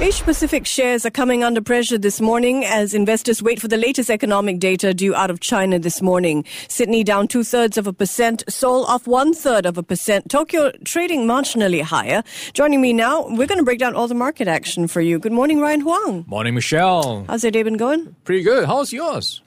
Asia 0.00 0.22
Pacific 0.22 0.64
shares 0.64 1.04
are 1.04 1.10
coming 1.10 1.42
under 1.42 1.60
pressure 1.60 1.98
this 1.98 2.20
morning 2.20 2.64
as 2.64 2.94
investors 2.94 3.42
wait 3.42 3.60
for 3.60 3.66
the 3.66 3.76
latest 3.76 4.10
economic 4.10 4.60
data 4.60 4.94
due 4.94 5.12
out 5.12 5.28
of 5.28 5.40
China 5.40 5.76
this 5.76 6.00
morning. 6.00 6.44
Sydney 6.68 7.02
down 7.02 7.26
two 7.26 7.42
thirds 7.42 7.76
of 7.76 7.88
a 7.88 7.92
percent, 7.92 8.44
Seoul 8.48 8.84
off 8.84 9.08
one 9.08 9.34
third 9.34 9.66
of 9.66 9.76
a 9.76 9.82
percent, 9.82 10.30
Tokyo 10.30 10.70
trading 10.84 11.26
marginally 11.26 11.82
higher. 11.82 12.22
Joining 12.52 12.80
me 12.80 12.92
now, 12.92 13.26
we're 13.26 13.48
going 13.48 13.58
to 13.58 13.64
break 13.64 13.80
down 13.80 13.96
all 13.96 14.06
the 14.06 14.14
market 14.14 14.46
action 14.46 14.86
for 14.86 15.00
you. 15.00 15.18
Good 15.18 15.32
morning, 15.32 15.58
Ryan 15.58 15.80
Huang. 15.80 16.24
Morning, 16.28 16.54
Michelle. 16.54 17.24
How's 17.28 17.42
your 17.42 17.50
day 17.50 17.64
been 17.64 17.76
going? 17.76 18.14
Pretty 18.22 18.44
good. 18.44 18.66
How's 18.66 18.92
yours? 18.92 19.42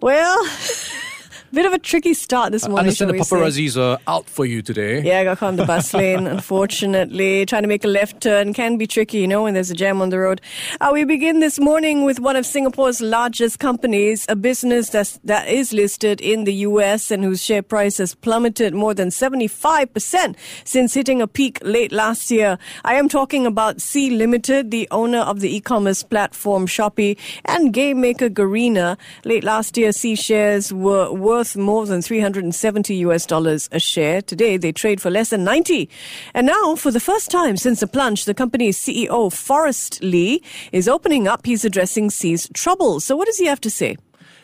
Well, 0.00 0.40
Bit 1.54 1.66
of 1.66 1.72
a 1.72 1.78
tricky 1.78 2.14
start 2.14 2.50
this 2.50 2.64
morning. 2.64 2.78
I 2.78 2.80
understand 2.80 3.10
the 3.12 3.14
paparazzis 3.14 3.80
are 3.80 4.00
out 4.08 4.28
for 4.28 4.44
you 4.44 4.60
today. 4.60 5.00
Yeah, 5.02 5.20
I 5.20 5.24
got 5.24 5.38
caught 5.38 5.50
on 5.50 5.56
the 5.56 5.64
bus 5.64 5.94
lane, 5.94 6.26
unfortunately. 6.36 7.46
Trying 7.46 7.62
to 7.62 7.68
make 7.68 7.84
a 7.84 7.88
left 7.88 8.20
turn 8.20 8.52
can 8.52 8.76
be 8.76 8.88
tricky, 8.88 9.18
you 9.18 9.28
know, 9.28 9.44
when 9.44 9.54
there's 9.54 9.70
a 9.70 9.74
jam 9.74 10.02
on 10.02 10.08
the 10.08 10.18
road. 10.18 10.40
Uh, 10.80 10.90
we 10.92 11.04
begin 11.04 11.38
this 11.38 11.60
morning 11.60 12.02
with 12.02 12.18
one 12.18 12.34
of 12.34 12.44
Singapore's 12.44 13.00
largest 13.00 13.60
companies, 13.60 14.26
a 14.28 14.34
business 14.34 14.88
that's, 14.88 15.18
that 15.22 15.46
is 15.46 15.72
listed 15.72 16.20
in 16.20 16.42
the 16.42 16.54
US 16.54 17.12
and 17.12 17.22
whose 17.22 17.40
share 17.40 17.62
price 17.62 17.98
has 17.98 18.16
plummeted 18.16 18.74
more 18.74 18.92
than 18.92 19.10
75% 19.10 20.36
since 20.64 20.94
hitting 20.94 21.22
a 21.22 21.28
peak 21.28 21.60
late 21.62 21.92
last 21.92 22.32
year. 22.32 22.58
I 22.84 22.94
am 22.94 23.08
talking 23.08 23.46
about 23.46 23.80
Sea 23.80 24.10
Limited, 24.10 24.72
the 24.72 24.88
owner 24.90 25.20
of 25.20 25.38
the 25.38 25.54
e-commerce 25.54 26.02
platform 26.02 26.66
Shopee 26.66 27.16
and 27.44 27.72
game 27.72 28.00
maker 28.00 28.28
Garena. 28.28 28.98
Late 29.24 29.44
last 29.44 29.76
year, 29.76 29.92
Sea 29.92 30.16
shares 30.16 30.72
were 30.72 31.12
worth 31.12 31.43
worth 31.44 31.56
more 31.56 31.84
than 31.84 32.00
370 32.00 32.94
US 33.06 33.26
dollars 33.26 33.68
a 33.70 33.78
share. 33.78 34.22
Today, 34.22 34.56
they 34.56 34.72
trade 34.72 35.00
for 35.00 35.10
less 35.10 35.28
than 35.28 35.44
90. 35.44 35.90
And 36.32 36.46
now, 36.46 36.74
for 36.74 36.90
the 36.90 37.00
first 37.00 37.30
time 37.30 37.58
since 37.58 37.80
the 37.80 37.86
plunge, 37.86 38.24
the 38.24 38.32
company's 38.34 38.78
CEO, 38.78 39.30
Forrest 39.30 40.02
Li, 40.02 40.42
is 40.72 40.88
opening 40.88 41.28
up. 41.28 41.44
He's 41.44 41.64
addressing 41.64 42.08
Sea's 42.08 42.48
troubles. 42.54 43.04
So, 43.04 43.14
what 43.16 43.26
does 43.26 43.38
he 43.38 43.46
have 43.46 43.60
to 43.60 43.70
say? 43.70 43.96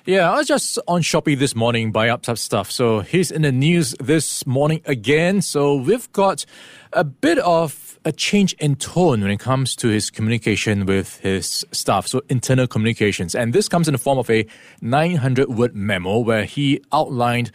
Yeah, 0.06 0.32
I 0.32 0.38
was 0.38 0.46
just 0.46 0.78
on 0.88 1.02
Shopee 1.02 1.38
this 1.38 1.54
morning 1.54 1.92
buying 1.92 2.10
up 2.10 2.24
some 2.24 2.36
stuff. 2.36 2.70
So 2.70 3.00
he's 3.00 3.30
in 3.30 3.42
the 3.42 3.52
news 3.52 3.94
this 4.00 4.46
morning 4.46 4.80
again. 4.86 5.42
So 5.42 5.74
we've 5.74 6.10
got 6.12 6.46
a 6.94 7.04
bit 7.04 7.38
of 7.40 7.98
a 8.06 8.10
change 8.10 8.54
in 8.54 8.76
tone 8.76 9.20
when 9.20 9.30
it 9.30 9.40
comes 9.40 9.76
to 9.76 9.88
his 9.88 10.10
communication 10.10 10.86
with 10.86 11.18
his 11.18 11.66
staff, 11.70 12.06
so 12.06 12.22
internal 12.30 12.66
communications. 12.66 13.34
And 13.34 13.52
this 13.52 13.68
comes 13.68 13.88
in 13.88 13.92
the 13.92 13.98
form 13.98 14.18
of 14.18 14.30
a 14.30 14.46
900 14.80 15.50
word 15.50 15.76
memo 15.76 16.20
where 16.20 16.46
he 16.46 16.80
outlined 16.94 17.50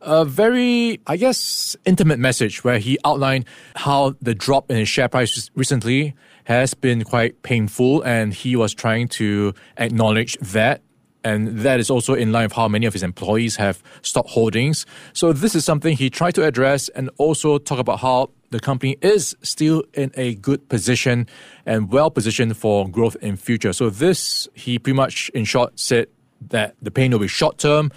a 0.00 0.24
very, 0.24 1.00
I 1.08 1.16
guess, 1.16 1.74
intimate 1.84 2.20
message 2.20 2.62
where 2.62 2.78
he 2.78 2.96
outlined 3.04 3.44
how 3.74 4.14
the 4.22 4.36
drop 4.36 4.70
in 4.70 4.76
his 4.76 4.88
share 4.88 5.08
price 5.08 5.50
recently 5.56 6.14
has 6.44 6.74
been 6.74 7.02
quite 7.02 7.42
painful 7.42 8.02
and 8.02 8.32
he 8.32 8.54
was 8.54 8.72
trying 8.72 9.08
to 9.08 9.52
acknowledge 9.78 10.36
that 10.38 10.80
and 11.24 11.58
that 11.60 11.80
is 11.80 11.90
also 11.90 12.14
in 12.14 12.32
line 12.32 12.44
with 12.44 12.52
how 12.52 12.68
many 12.68 12.86
of 12.86 12.92
his 12.92 13.02
employees 13.02 13.56
have 13.56 13.82
stock 14.02 14.26
holdings. 14.26 14.86
So 15.12 15.32
this 15.32 15.54
is 15.54 15.64
something 15.64 15.96
he 15.96 16.10
tried 16.10 16.34
to 16.34 16.44
address 16.44 16.88
and 16.90 17.10
also 17.18 17.58
talk 17.58 17.78
about 17.78 18.00
how 18.00 18.30
the 18.50 18.60
company 18.60 18.98
is 19.00 19.36
still 19.42 19.82
in 19.94 20.10
a 20.14 20.34
good 20.36 20.68
position 20.68 21.26
and 21.64 21.90
well 21.90 22.10
positioned 22.10 22.56
for 22.56 22.88
growth 22.88 23.16
in 23.20 23.36
future. 23.36 23.72
So 23.72 23.90
this, 23.90 24.48
he 24.54 24.78
pretty 24.78 24.96
much, 24.96 25.30
in 25.30 25.44
short, 25.44 25.78
said 25.78 26.06
that 26.48 26.74
the 26.82 26.90
pain 26.90 27.12
will 27.12 27.18
be 27.18 27.28
short 27.28 27.58
term, 27.58 27.90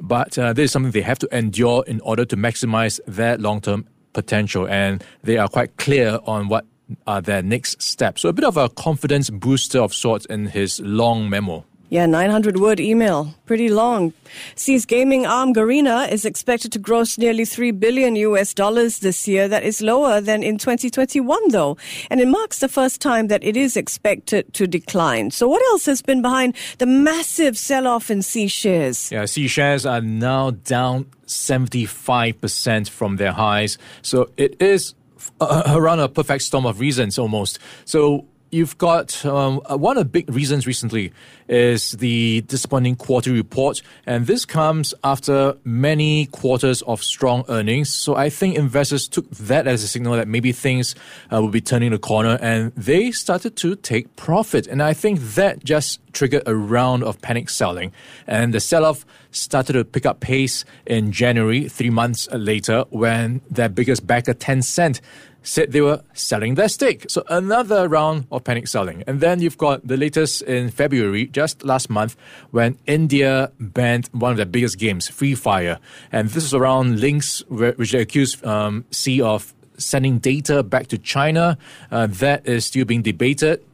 but 0.00 0.36
uh, 0.38 0.52
this 0.52 0.66
is 0.66 0.72
something 0.72 0.92
they 0.92 1.02
have 1.02 1.18
to 1.20 1.28
endure 1.36 1.84
in 1.86 2.00
order 2.00 2.24
to 2.24 2.36
maximize 2.36 2.98
their 3.06 3.38
long 3.38 3.60
term 3.60 3.86
potential. 4.12 4.66
And 4.66 5.04
they 5.22 5.38
are 5.38 5.48
quite 5.48 5.76
clear 5.76 6.18
on 6.26 6.48
what 6.48 6.66
are 7.06 7.20
their 7.20 7.42
next 7.42 7.80
steps. 7.82 8.22
So 8.22 8.28
a 8.28 8.32
bit 8.32 8.44
of 8.44 8.56
a 8.56 8.68
confidence 8.68 9.30
booster 9.30 9.80
of 9.80 9.94
sorts 9.94 10.26
in 10.26 10.46
his 10.46 10.80
long 10.80 11.30
memo. 11.30 11.64
Yeah, 11.90 12.06
900 12.06 12.58
word 12.58 12.78
email. 12.78 13.34
Pretty 13.46 13.68
long. 13.68 14.12
Sea's 14.54 14.86
gaming 14.86 15.26
arm 15.26 15.52
Garena 15.52 16.08
is 16.08 16.24
expected 16.24 16.70
to 16.70 16.78
gross 16.78 17.18
nearly 17.18 17.44
3 17.44 17.72
billion 17.72 18.14
US 18.14 18.54
dollars 18.54 19.00
this 19.00 19.26
year. 19.26 19.48
That 19.48 19.64
is 19.64 19.82
lower 19.82 20.20
than 20.20 20.44
in 20.44 20.56
2021 20.56 21.48
though. 21.48 21.76
And 22.08 22.20
it 22.20 22.28
marks 22.28 22.60
the 22.60 22.68
first 22.68 23.00
time 23.00 23.26
that 23.26 23.42
it 23.42 23.56
is 23.56 23.76
expected 23.76 24.54
to 24.54 24.68
decline. 24.68 25.32
So 25.32 25.48
what 25.48 25.62
else 25.72 25.84
has 25.86 26.00
been 26.00 26.22
behind 26.22 26.54
the 26.78 26.86
massive 26.86 27.58
sell-off 27.58 28.08
in 28.08 28.22
Sea 28.22 28.46
shares? 28.46 29.10
Yeah, 29.10 29.24
Sea 29.24 29.48
shares 29.48 29.84
are 29.84 30.00
now 30.00 30.52
down 30.52 31.06
75% 31.26 32.88
from 32.88 33.16
their 33.16 33.32
highs. 33.32 33.78
So 34.02 34.30
it 34.36 34.62
is 34.62 34.94
around 35.40 35.98
a 35.98 36.08
perfect 36.08 36.44
storm 36.44 36.66
of 36.66 36.78
reasons 36.78 37.18
almost. 37.18 37.58
So 37.84 38.26
you've 38.50 38.76
got 38.78 39.24
um, 39.24 39.60
uh, 39.70 39.76
one 39.76 39.96
of 39.96 40.04
the 40.04 40.08
big 40.10 40.28
reasons 40.30 40.66
recently 40.66 41.12
is 41.48 41.92
the 41.92 42.42
disappointing 42.42 42.96
quarterly 42.96 43.36
report, 43.36 43.82
and 44.06 44.26
this 44.26 44.44
comes 44.44 44.94
after 45.02 45.56
many 45.64 46.26
quarters 46.26 46.82
of 46.82 47.02
strong 47.02 47.44
earnings. 47.48 47.92
So 47.92 48.16
I 48.16 48.30
think 48.30 48.56
investors 48.56 49.08
took 49.08 49.28
that 49.30 49.66
as 49.66 49.82
a 49.82 49.88
signal 49.88 50.14
that 50.14 50.28
maybe 50.28 50.52
things 50.52 50.94
uh, 51.32 51.40
will 51.40 51.48
be 51.48 51.60
turning 51.60 51.90
the 51.90 51.98
corner, 51.98 52.38
and 52.40 52.72
they 52.76 53.10
started 53.10 53.56
to 53.56 53.76
take 53.76 54.14
profit. 54.16 54.66
And 54.66 54.82
I 54.82 54.94
think 54.94 55.20
that 55.34 55.64
just 55.64 56.00
triggered 56.12 56.42
a 56.46 56.54
round 56.54 57.04
of 57.04 57.20
panic 57.20 57.48
selling, 57.50 57.92
and 58.26 58.54
the 58.54 58.60
sell-off 58.60 59.04
started 59.32 59.74
to 59.74 59.84
pick 59.84 60.06
up 60.06 60.20
pace 60.20 60.64
in 60.86 61.12
January, 61.12 61.68
three 61.68 61.90
months 61.90 62.28
later, 62.32 62.84
when 62.90 63.40
their 63.50 63.68
biggest 63.68 64.06
backer, 64.06 64.34
Tencent, 64.34 65.00
said 65.42 65.72
they 65.72 65.80
were 65.80 66.02
selling 66.12 66.54
their 66.54 66.68
stake. 66.68 67.06
So 67.08 67.22
another 67.28 67.88
round 67.88 68.26
of 68.30 68.44
panic 68.44 68.68
selling. 68.68 69.02
And 69.06 69.20
then 69.20 69.40
you've 69.40 69.58
got 69.58 69.86
the 69.86 69.96
latest 69.96 70.42
in 70.42 70.70
February, 70.70 71.26
just 71.26 71.64
last 71.64 71.90
month, 71.90 72.16
when 72.50 72.78
India 72.86 73.50
banned 73.58 74.08
one 74.12 74.32
of 74.32 74.36
their 74.36 74.46
biggest 74.46 74.78
games, 74.78 75.08
Free 75.08 75.34
Fire. 75.34 75.78
And 76.12 76.28
this 76.30 76.44
is 76.44 76.54
around 76.54 77.00
links 77.00 77.42
which 77.48 77.92
they 77.92 78.00
accused 78.00 78.44
um, 78.44 78.84
Sea 78.90 79.22
of 79.22 79.54
sending 79.78 80.18
data 80.18 80.62
back 80.62 80.88
to 80.88 80.98
China. 80.98 81.56
Uh, 81.90 82.06
that 82.06 82.46
is 82.46 82.66
still 82.66 82.84
being 82.84 83.02
debated. 83.02 83.64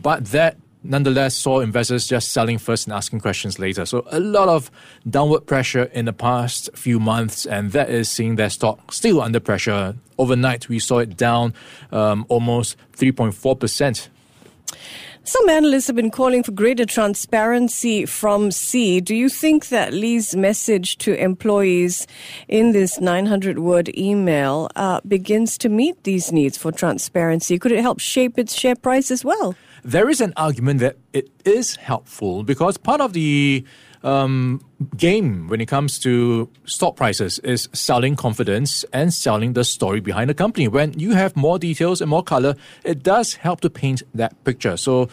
But 0.00 0.26
that 0.26 0.56
nonetheless 0.84 1.34
saw 1.34 1.60
investors 1.60 2.06
just 2.06 2.32
selling 2.32 2.58
first 2.58 2.86
and 2.86 2.94
asking 2.94 3.20
questions 3.20 3.58
later. 3.58 3.86
So 3.86 4.04
a 4.10 4.20
lot 4.20 4.48
of 4.48 4.70
downward 5.08 5.46
pressure 5.46 5.84
in 5.84 6.04
the 6.04 6.12
past 6.12 6.70
few 6.74 6.98
months, 6.98 7.46
and 7.46 7.72
that 7.72 7.90
is 7.90 8.08
seeing 8.08 8.36
their 8.36 8.50
stock 8.50 8.92
still 8.92 9.20
under 9.20 9.40
pressure. 9.40 9.96
Overnight, 10.18 10.68
we 10.68 10.78
saw 10.78 10.98
it 10.98 11.16
down 11.16 11.54
um, 11.90 12.26
almost 12.28 12.76
3.4%. 12.96 14.08
Some 15.24 15.48
analysts 15.48 15.86
have 15.86 15.94
been 15.94 16.10
calling 16.10 16.42
for 16.42 16.50
greater 16.50 16.84
transparency 16.84 18.06
from 18.06 18.50
Sea. 18.50 19.00
Do 19.00 19.14
you 19.14 19.28
think 19.28 19.68
that 19.68 19.92
Li's 19.92 20.34
message 20.34 20.98
to 20.98 21.14
employees 21.14 22.08
in 22.48 22.72
this 22.72 23.00
900 23.00 23.60
word 23.60 23.96
email 23.96 24.68
uh, 24.74 25.00
begins 25.06 25.56
to 25.58 25.68
meet 25.68 26.02
these 26.02 26.32
needs 26.32 26.58
for 26.58 26.72
transparency? 26.72 27.56
Could 27.56 27.70
it 27.70 27.82
help 27.82 28.00
shape 28.00 28.36
its 28.36 28.52
share 28.58 28.74
price 28.74 29.12
as 29.12 29.24
well? 29.24 29.54
There 29.84 30.08
is 30.08 30.20
an 30.20 30.32
argument 30.36 30.78
that 30.80 30.96
it 31.12 31.28
is 31.44 31.74
helpful 31.74 32.44
because 32.44 32.76
part 32.76 33.00
of 33.00 33.14
the 33.14 33.64
um, 34.04 34.60
game 34.96 35.48
when 35.48 35.60
it 35.60 35.66
comes 35.66 35.98
to 36.00 36.48
stock 36.66 36.94
prices 36.94 37.40
is 37.40 37.68
selling 37.72 38.14
confidence 38.14 38.84
and 38.92 39.12
selling 39.12 39.54
the 39.54 39.64
story 39.64 40.00
behind 40.00 40.30
the 40.30 40.34
company. 40.34 40.68
When 40.68 40.92
you 40.98 41.12
have 41.12 41.34
more 41.34 41.58
details 41.58 42.00
and 42.00 42.08
more 42.08 42.22
color, 42.22 42.54
it 42.84 43.02
does 43.02 43.34
help 43.34 43.60
to 43.62 43.70
paint 43.70 44.04
that 44.14 44.42
picture. 44.44 44.76
So 44.76 45.08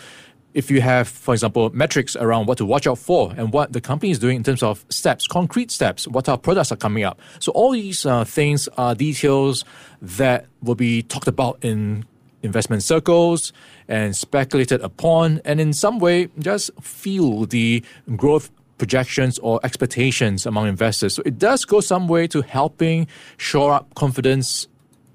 if 0.54 0.70
you 0.70 0.82
have, 0.82 1.08
for 1.08 1.34
example, 1.34 1.70
metrics 1.72 2.16
around 2.16 2.48
what 2.48 2.58
to 2.60 2.66
watch 2.66 2.86
out 2.86 2.98
for 2.98 3.34
and 3.38 3.54
what 3.54 3.74
the 3.74 3.82
company 3.82 4.12
is 4.12 4.20
doing 4.20 4.38
in 4.38 4.44
terms 4.44 4.62
of 4.62 4.86
steps, 4.90 5.28
concrete 5.28 5.72
steps, 5.72 6.08
what 6.08 6.28
our 6.28 6.38
products 6.38 6.72
are 6.72 6.76
coming 6.76 7.04
up. 7.04 7.20
So 7.40 7.52
all 7.54 7.72
these 7.72 8.06
uh, 8.06 8.24
things 8.24 8.68
are 8.78 8.94
details 8.94 9.66
that 10.02 10.46
will 10.62 10.76
be 10.76 11.04
talked 11.04 11.28
about 11.28 11.58
in 11.64 12.06
investment 12.44 12.84
circles 12.84 13.52
and 13.88 14.16
speculated 14.16 14.82
upon, 14.82 15.42
and 15.46 15.60
in 15.60 15.74
some 15.74 16.00
way 16.00 16.30
just 16.40 16.72
fuel 16.82 17.46
the 17.46 17.84
growth 18.16 18.52
projections 18.78 19.38
or 19.40 19.60
expectations 19.64 20.46
among 20.46 20.68
investors. 20.68 21.14
So 21.14 21.22
it 21.26 21.38
does 21.38 21.66
go 21.66 21.82
some 21.82 22.08
way 22.08 22.28
to 22.28 22.42
helping 22.42 23.08
shore 23.38 23.74
up 23.74 23.94
confidence 23.96 24.68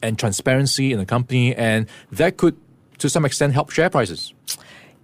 and 0.02 0.18
transparency 0.18 0.92
in 0.92 0.98
the 0.98 1.06
company, 1.06 1.54
and 1.56 1.86
that 2.12 2.36
could, 2.36 2.56
to 2.98 3.08
some 3.08 3.24
extent, 3.24 3.54
help 3.54 3.70
share 3.70 3.88
prices. 3.88 4.34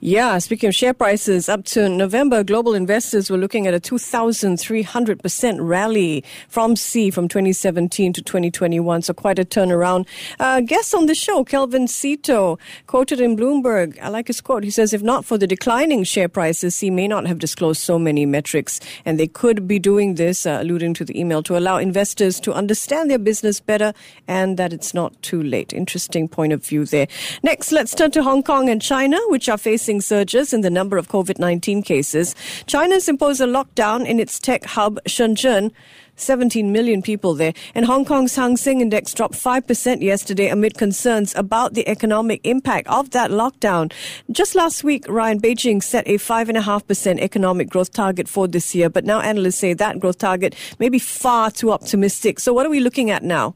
Yeah, 0.02 0.38
speaking 0.38 0.68
of 0.68 0.74
share 0.74 0.94
prices, 0.94 1.46
up 1.50 1.66
to 1.66 1.86
November, 1.86 2.42
global 2.42 2.72
investors 2.72 3.28
were 3.28 3.36
looking 3.36 3.66
at 3.66 3.74
a 3.74 3.78
2,300% 3.78 5.58
rally 5.60 6.24
from 6.48 6.74
Sea 6.74 7.10
from 7.10 7.28
2017 7.28 8.14
to 8.14 8.22
2021. 8.22 9.02
So 9.02 9.12
quite 9.12 9.38
a 9.38 9.44
turnaround. 9.44 10.06
Uh, 10.38 10.62
guest 10.62 10.94
on 10.94 11.04
the 11.04 11.14
show, 11.14 11.44
Kelvin 11.44 11.86
Cito, 11.86 12.58
quoted 12.86 13.20
in 13.20 13.36
Bloomberg. 13.36 13.98
I 14.00 14.08
like 14.08 14.28
his 14.28 14.40
quote. 14.40 14.64
He 14.64 14.70
says, 14.70 14.94
if 14.94 15.02
not 15.02 15.26
for 15.26 15.36
the 15.36 15.46
declining 15.46 16.04
share 16.04 16.30
prices, 16.30 16.76
Sea 16.76 16.88
may 16.88 17.06
not 17.06 17.26
have 17.26 17.38
disclosed 17.38 17.82
so 17.82 17.98
many 17.98 18.24
metrics. 18.24 18.80
And 19.04 19.20
they 19.20 19.28
could 19.28 19.68
be 19.68 19.78
doing 19.78 20.14
this, 20.14 20.46
uh, 20.46 20.60
alluding 20.62 20.94
to 20.94 21.04
the 21.04 21.20
email, 21.20 21.42
to 21.42 21.58
allow 21.58 21.76
investors 21.76 22.40
to 22.40 22.54
understand 22.54 23.10
their 23.10 23.18
business 23.18 23.60
better 23.60 23.92
and 24.26 24.56
that 24.56 24.72
it's 24.72 24.94
not 24.94 25.20
too 25.20 25.42
late. 25.42 25.74
Interesting 25.74 26.26
point 26.26 26.54
of 26.54 26.64
view 26.64 26.86
there. 26.86 27.06
Next, 27.42 27.70
let's 27.70 27.94
turn 27.94 28.12
to 28.12 28.22
Hong 28.22 28.42
Kong 28.42 28.70
and 28.70 28.80
China, 28.80 29.18
which 29.26 29.50
are 29.50 29.58
facing 29.58 29.89
surges 29.98 30.52
in 30.52 30.60
the 30.60 30.68
number 30.68 30.98
of 30.98 31.08
COVID 31.08 31.38
19 31.38 31.82
cases, 31.82 32.34
China 32.66 32.94
has 32.94 33.08
imposed 33.08 33.40
a 33.40 33.46
lockdown 33.46 34.06
in 34.06 34.20
its 34.20 34.38
tech 34.38 34.64
hub, 34.64 35.00
Shenzhen. 35.06 35.72
17 36.20 36.70
million 36.70 37.02
people 37.02 37.34
there. 37.34 37.54
And 37.74 37.86
Hong 37.86 38.04
Kong's 38.04 38.36
Hang 38.36 38.56
Seng 38.56 38.80
Index 38.80 39.14
dropped 39.14 39.34
5% 39.34 40.02
yesterday 40.02 40.48
amid 40.48 40.76
concerns 40.76 41.34
about 41.34 41.74
the 41.74 41.88
economic 41.88 42.40
impact 42.44 42.88
of 42.88 43.10
that 43.10 43.30
lockdown. 43.30 43.90
Just 44.30 44.54
last 44.54 44.84
week, 44.84 45.08
Ryan, 45.08 45.40
Beijing 45.40 45.82
set 45.82 46.06
a 46.06 46.18
5.5% 46.18 47.20
economic 47.20 47.70
growth 47.70 47.92
target 47.92 48.28
for 48.28 48.46
this 48.46 48.74
year, 48.74 48.90
but 48.90 49.04
now 49.04 49.20
analysts 49.20 49.56
say 49.56 49.72
that 49.72 49.98
growth 49.98 50.18
target 50.18 50.54
may 50.78 50.88
be 50.88 50.98
far 50.98 51.50
too 51.50 51.72
optimistic. 51.72 52.38
So, 52.38 52.52
what 52.52 52.66
are 52.66 52.70
we 52.70 52.80
looking 52.80 53.10
at 53.10 53.22
now? 53.22 53.54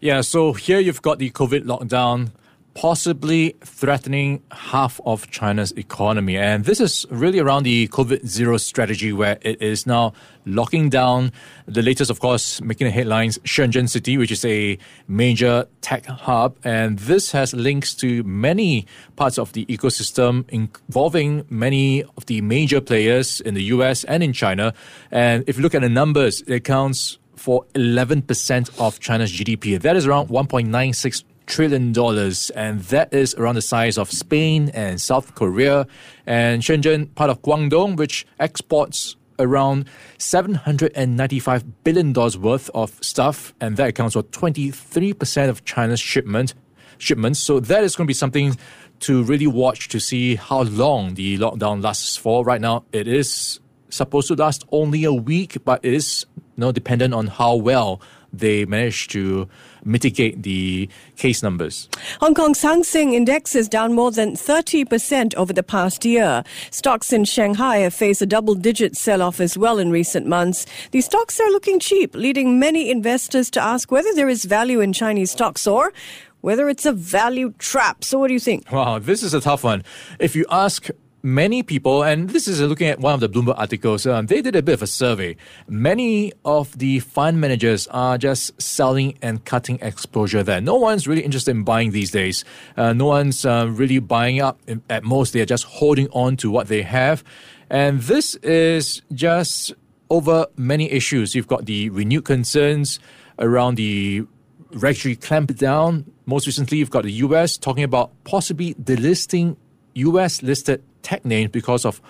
Yeah, 0.00 0.20
so 0.20 0.52
here 0.52 0.78
you've 0.78 1.02
got 1.02 1.18
the 1.18 1.30
COVID 1.30 1.64
lockdown 1.64 2.30
possibly 2.74 3.54
threatening 3.60 4.42
half 4.50 5.00
of 5.06 5.30
China's 5.30 5.72
economy. 5.72 6.36
And 6.36 6.64
this 6.64 6.80
is 6.80 7.06
really 7.08 7.38
around 7.38 7.62
the 7.62 7.88
COVID 7.88 8.26
zero 8.26 8.56
strategy 8.56 9.12
where 9.12 9.38
it 9.42 9.62
is 9.62 9.86
now 9.86 10.12
locking 10.44 10.90
down 10.90 11.32
the 11.66 11.82
latest, 11.82 12.10
of 12.10 12.20
course, 12.20 12.60
making 12.60 12.86
the 12.86 12.90
headlines, 12.90 13.38
Shenzhen 13.38 13.88
City, 13.88 14.18
which 14.18 14.32
is 14.32 14.44
a 14.44 14.76
major 15.06 15.66
tech 15.80 16.04
hub. 16.06 16.56
And 16.64 16.98
this 16.98 17.32
has 17.32 17.54
links 17.54 17.94
to 17.96 18.22
many 18.24 18.86
parts 19.16 19.38
of 19.38 19.52
the 19.52 19.64
ecosystem 19.66 20.44
involving 20.50 21.46
many 21.48 22.02
of 22.16 22.26
the 22.26 22.40
major 22.40 22.80
players 22.80 23.40
in 23.40 23.54
the 23.54 23.62
US 23.64 24.04
and 24.04 24.22
in 24.22 24.32
China. 24.32 24.74
And 25.10 25.44
if 25.46 25.56
you 25.56 25.62
look 25.62 25.74
at 25.74 25.82
the 25.82 25.88
numbers, 25.88 26.42
it 26.42 26.52
accounts 26.52 27.18
for 27.36 27.64
11% 27.74 28.80
of 28.80 29.00
China's 29.00 29.32
GDP. 29.32 29.80
That 29.80 29.96
is 29.96 30.06
around 30.06 30.28
1.96 30.28 31.24
trillion 31.46 31.92
dollars, 31.92 32.50
and 32.50 32.80
that 32.84 33.12
is 33.12 33.34
around 33.34 33.56
the 33.56 33.62
size 33.62 33.98
of 33.98 34.10
Spain 34.10 34.70
and 34.74 35.00
South 35.00 35.34
Korea. 35.34 35.86
And 36.26 36.62
Shenzhen, 36.62 37.14
part 37.14 37.30
of 37.30 37.42
Guangdong, 37.42 37.96
which 37.96 38.26
exports 38.38 39.16
around 39.38 39.86
$795 40.18 41.64
billion 41.82 42.12
worth 42.12 42.70
of 42.74 43.02
stuff, 43.02 43.54
and 43.60 43.76
that 43.76 43.88
accounts 43.88 44.14
for 44.14 44.22
23% 44.22 45.48
of 45.48 45.64
China's 45.64 46.00
shipment, 46.00 46.54
shipments. 46.98 47.40
So 47.40 47.60
that 47.60 47.84
is 47.84 47.96
going 47.96 48.06
to 48.06 48.08
be 48.08 48.14
something 48.14 48.56
to 49.00 49.22
really 49.24 49.46
watch 49.46 49.88
to 49.88 50.00
see 50.00 50.36
how 50.36 50.62
long 50.62 51.14
the 51.14 51.38
lockdown 51.38 51.82
lasts 51.82 52.16
for. 52.16 52.44
Right 52.44 52.60
now, 52.60 52.84
it 52.92 53.08
is 53.08 53.60
supposed 53.90 54.28
to 54.28 54.34
last 54.34 54.64
only 54.72 55.04
a 55.04 55.12
week, 55.12 55.58
but 55.64 55.84
it 55.84 55.94
is 55.94 56.26
you 56.36 56.42
know, 56.56 56.72
dependent 56.72 57.14
on 57.14 57.26
how 57.26 57.54
well 57.56 58.00
they 58.32 58.64
manage 58.64 59.08
to 59.08 59.48
mitigate 59.84 60.42
the 60.42 60.88
case 61.16 61.42
numbers. 61.42 61.88
Hong 62.20 62.34
Kong's 62.34 62.62
Hang 62.62 62.84
Seng 62.84 63.14
Index 63.14 63.54
is 63.54 63.68
down 63.68 63.92
more 63.92 64.10
than 64.10 64.34
30% 64.34 65.34
over 65.34 65.52
the 65.52 65.62
past 65.62 66.04
year. 66.04 66.44
Stocks 66.70 67.12
in 67.12 67.24
Shanghai 67.24 67.78
have 67.78 67.94
faced 67.94 68.22
a 68.22 68.26
double 68.26 68.54
digit 68.54 68.96
sell 68.96 69.22
off 69.22 69.40
as 69.40 69.56
well 69.56 69.78
in 69.78 69.90
recent 69.90 70.26
months. 70.26 70.66
These 70.90 71.06
stocks 71.06 71.40
are 71.40 71.50
looking 71.50 71.78
cheap, 71.80 72.14
leading 72.14 72.58
many 72.58 72.90
investors 72.90 73.50
to 73.50 73.60
ask 73.62 73.90
whether 73.90 74.12
there 74.14 74.28
is 74.28 74.44
value 74.44 74.80
in 74.80 74.92
Chinese 74.92 75.30
stocks 75.30 75.66
or 75.66 75.92
whether 76.40 76.68
it's 76.68 76.84
a 76.84 76.92
value 76.92 77.54
trap. 77.58 78.04
So, 78.04 78.18
what 78.18 78.28
do 78.28 78.34
you 78.34 78.40
think? 78.40 78.70
Wow, 78.70 78.98
this 78.98 79.22
is 79.22 79.32
a 79.32 79.40
tough 79.40 79.64
one. 79.64 79.82
If 80.18 80.36
you 80.36 80.44
ask 80.50 80.88
many 81.24 81.62
people, 81.62 82.04
and 82.04 82.28
this 82.28 82.46
is 82.46 82.60
looking 82.60 82.86
at 82.86 83.00
one 83.00 83.14
of 83.14 83.20
the 83.20 83.28
Bloomberg 83.28 83.58
articles, 83.58 84.06
um, 84.06 84.26
they 84.26 84.42
did 84.42 84.54
a 84.54 84.62
bit 84.62 84.74
of 84.74 84.82
a 84.82 84.86
survey. 84.86 85.34
Many 85.66 86.32
of 86.44 86.78
the 86.78 87.00
fund 87.00 87.40
managers 87.40 87.86
are 87.88 88.18
just 88.18 88.60
selling 88.60 89.18
and 89.22 89.44
cutting 89.44 89.78
exposure 89.80 90.42
there. 90.42 90.60
No 90.60 90.76
one's 90.76 91.08
really 91.08 91.22
interested 91.22 91.52
in 91.52 91.64
buying 91.64 91.92
these 91.92 92.10
days. 92.10 92.44
Uh, 92.76 92.92
no 92.92 93.06
one's 93.06 93.44
uh, 93.46 93.66
really 93.70 93.98
buying 93.98 94.40
up. 94.40 94.60
At 94.90 95.02
most, 95.02 95.32
they're 95.32 95.46
just 95.46 95.64
holding 95.64 96.08
on 96.10 96.36
to 96.36 96.50
what 96.50 96.68
they 96.68 96.82
have. 96.82 97.24
And 97.70 98.02
this 98.02 98.34
is 98.36 99.00
just 99.12 99.72
over 100.10 100.46
many 100.56 100.90
issues. 100.90 101.34
You've 101.34 101.48
got 101.48 101.64
the 101.64 101.88
renewed 101.88 102.26
concerns 102.26 103.00
around 103.38 103.76
the 103.76 104.26
regulatory 104.72 105.16
clampdown. 105.16 106.04
Most 106.26 106.46
recently, 106.46 106.78
you've 106.78 106.90
got 106.90 107.04
the 107.04 107.12
US 107.12 107.56
talking 107.56 107.82
about 107.82 108.12
possibly 108.24 108.74
delisting 108.74 109.56
US 109.94 110.42
listed 110.42 110.82
tech 111.04 111.24
names 111.24 111.50
because 111.52 111.84
of 111.84 112.00